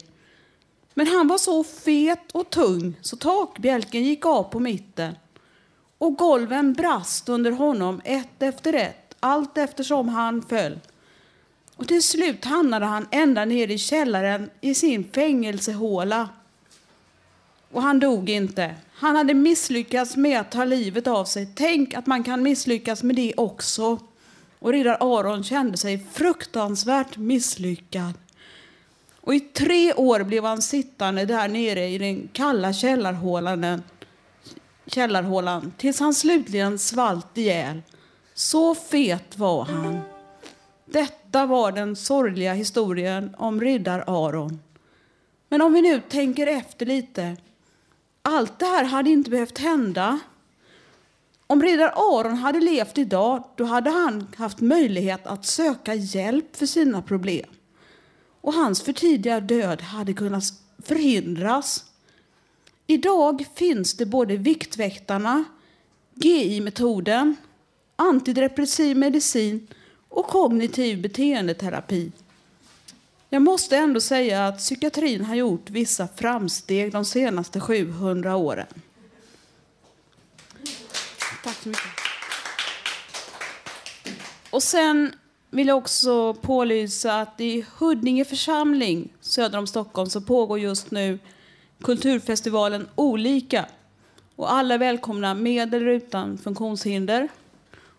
[0.94, 5.16] Men han var så fet och tung så takbjälken gick av på mitten
[5.98, 10.80] och golven brast under honom ett efter ett allt eftersom han föll.
[11.76, 16.30] Och till slut hamnade han ända ner i källaren i sin fängelsehåla.
[17.72, 18.76] Och han dog inte.
[18.98, 21.48] Han hade misslyckats med att ta livet av sig.
[21.56, 24.00] Tänk att man kan misslyckas med det också.
[24.60, 28.14] Och riddar Aron kände sig fruktansvärt misslyckad.
[29.22, 33.84] Och i tre år blev han sittande där nere i den kalla källarhålan,
[34.88, 37.82] källarhålan tills han slutligen svalt ihjäl.
[38.34, 40.00] Så fet var han.
[40.86, 44.60] Detta var den sorgliga historien om riddar Aron.
[45.50, 47.38] Men om vi nu tänker efter lite.
[48.28, 50.20] Allt det här hade inte behövt hända.
[51.48, 56.66] Om riddar Aron hade levt idag, då hade han haft möjlighet att söka hjälp för
[56.66, 57.50] sina problem.
[58.42, 60.44] Och hans för tidiga död hade kunnat
[60.84, 61.86] förhindras.
[62.88, 65.44] Idag finns det både Viktväktarna,
[66.14, 67.36] GI-metoden,
[67.96, 69.68] antidepressiv medicin
[70.10, 72.12] och kognitiv beteendeterapi.
[73.36, 78.68] Jag måste ändå säga att psykiatrin har gjort vissa framsteg de senaste 700 åren.
[81.44, 81.84] Tack så mycket.
[84.50, 85.16] Och sen
[85.50, 91.20] vill jag också pålysa att i Huddinge församling söder om Stockholm så pågår just nu
[91.82, 93.66] kulturfestivalen Olika.
[94.36, 97.28] Och alla är välkomna med eller utan funktionshinder.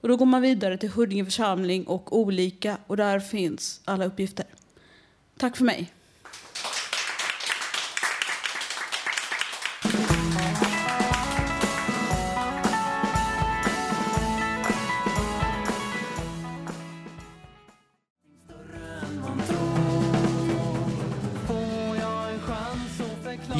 [0.00, 4.46] Och då går man vidare till Huddinge församling och olika och där finns alla uppgifter.
[5.38, 5.92] Tack för mig.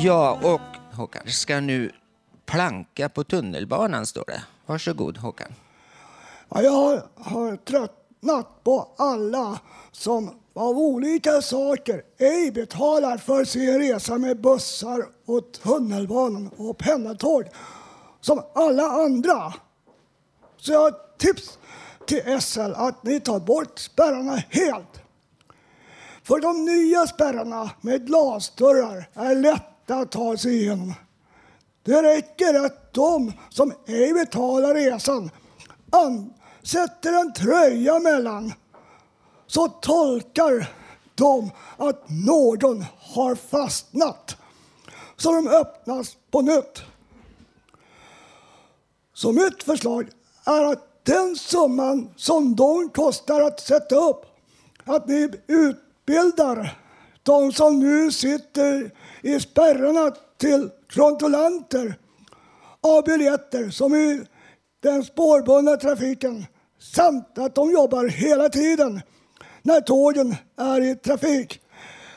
[0.04, 1.90] Ja, och Håkan ska nu
[2.48, 4.42] planka på tunnelbanan, står det.
[4.66, 5.54] Varsågod, Håkan.
[6.48, 9.60] Ja, jag har, har tröttnat på alla
[9.92, 17.44] som av olika saker ej betalar för sin resa med bussar och tunnelbanan och pendeltåg
[18.20, 19.54] som alla andra.
[20.56, 21.58] Så jag har ett tips
[22.06, 25.00] till SL att ni tar bort spärrarna helt.
[26.22, 30.94] För de nya spärrarna med glasdörrar är lätta att ta sig igenom.
[31.88, 35.30] Det räcker att de som ej betalar resan
[36.62, 38.52] sätter en tröja mellan
[39.46, 40.70] så tolkar
[41.14, 44.36] de att någon har fastnat.
[45.16, 46.82] så de öppnas på nytt.
[49.14, 50.08] Så mitt förslag
[50.44, 54.26] är att den summan som de kostar att sätta upp,
[54.84, 56.78] att ni utbildar
[57.22, 58.90] de som nu sitter
[59.22, 61.94] i spärrarna till kontrollanter
[62.80, 64.24] av biljetter som i
[64.82, 66.46] den spårbundna trafiken
[66.80, 69.00] samt att de jobbar hela tiden
[69.62, 71.60] när tågen är i trafik.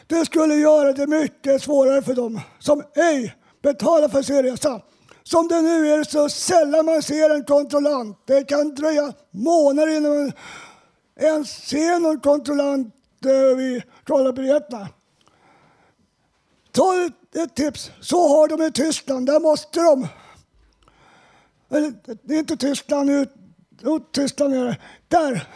[0.08, 4.82] Det skulle göra det mycket svårare för dem som ej betalar för sin resa.
[5.24, 8.18] Som det nu är så sällan man ser en kontrollant.
[8.26, 10.32] Det kan dröja månader innan man
[11.20, 12.96] ens ser någon kontrollant
[13.26, 13.84] eh, vid
[14.36, 14.88] biljetterna.
[16.72, 17.92] Ta ett, tips.
[18.02, 19.26] Så har de i Tyskland.
[19.26, 20.08] Där måste de...
[21.70, 21.94] Eller,
[22.24, 23.34] det är inte Tyskland, ut,
[23.82, 24.78] ut Tyskland är det.
[25.08, 25.48] Där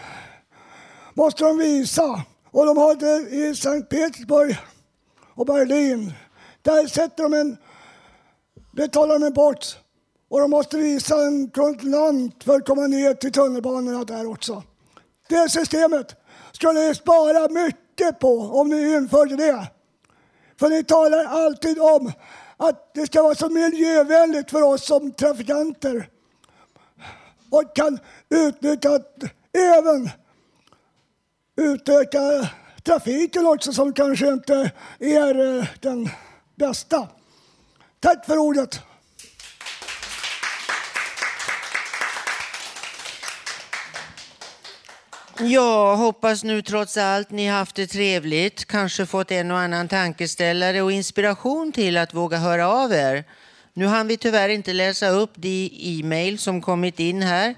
[1.14, 2.24] måste de visa.
[2.52, 4.58] Och de har det i Sankt Petersburg
[5.34, 6.14] och Berlin.
[6.62, 7.58] Där sätter de en,
[8.72, 9.78] betalar de en bort
[10.30, 14.64] och de måste visa en kontrollant för att komma ner till tunnelbanorna där också.
[15.30, 16.16] Det systemet
[16.52, 19.68] skulle ni spara mycket på om ni införde det.
[20.60, 22.12] För ni talar alltid om
[22.58, 26.10] att det ska vara så miljövänligt för oss som trafikanter
[27.50, 28.00] och kan
[28.30, 30.10] utnyttja att även
[31.58, 32.20] utöka
[32.84, 36.10] trafiken också som kanske inte är eh, den
[36.56, 37.08] bästa.
[38.00, 38.82] Tack för ordet.
[45.40, 50.82] Jag hoppas nu trots allt ni haft det trevligt, kanske fått en och annan tankeställare
[50.82, 53.24] och inspiration till att våga höra av er.
[53.74, 57.56] Nu hann vi tyvärr inte läsa upp de e-mail som kommit in här.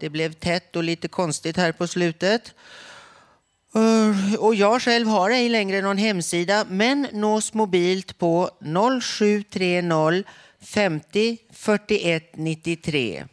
[0.00, 2.54] Det blev tätt och lite konstigt här på slutet.
[3.74, 8.50] Eh, och jag själv har ej längre någon hemsida men nås mobilt på
[9.02, 10.24] 0730
[10.60, 13.24] 50 41 93.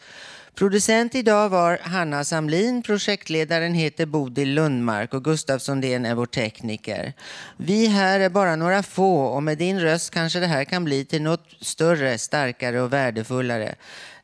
[0.60, 7.12] Producent idag var Hanna Samlin, projektledaren heter Bodil Lundmark och Gustav Sundén är vår tekniker.
[7.56, 11.04] Vi här är bara några få och med din röst kanske det här kan bli
[11.04, 13.74] till något större, starkare och värdefullare.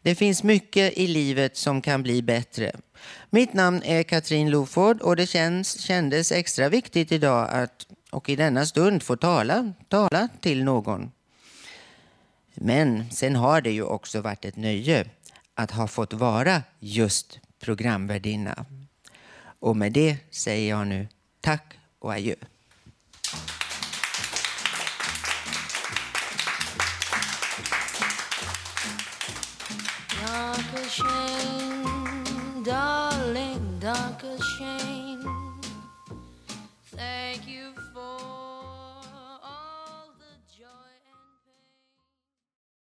[0.02, 2.72] Det finns mycket i livet som kan bli bättre.
[3.30, 8.36] Mitt namn är Katrin Loford och det känns, kändes extra viktigt idag att och i
[8.36, 11.10] denna stund få tala, tala till någon.
[12.54, 15.04] Men sen har det ju också varit ett nöje
[15.56, 18.64] att ha fått vara just programvärdinna.
[19.60, 21.08] Och med det säger jag nu
[21.40, 22.34] tack och adjö.
[30.22, 30.86] Jag är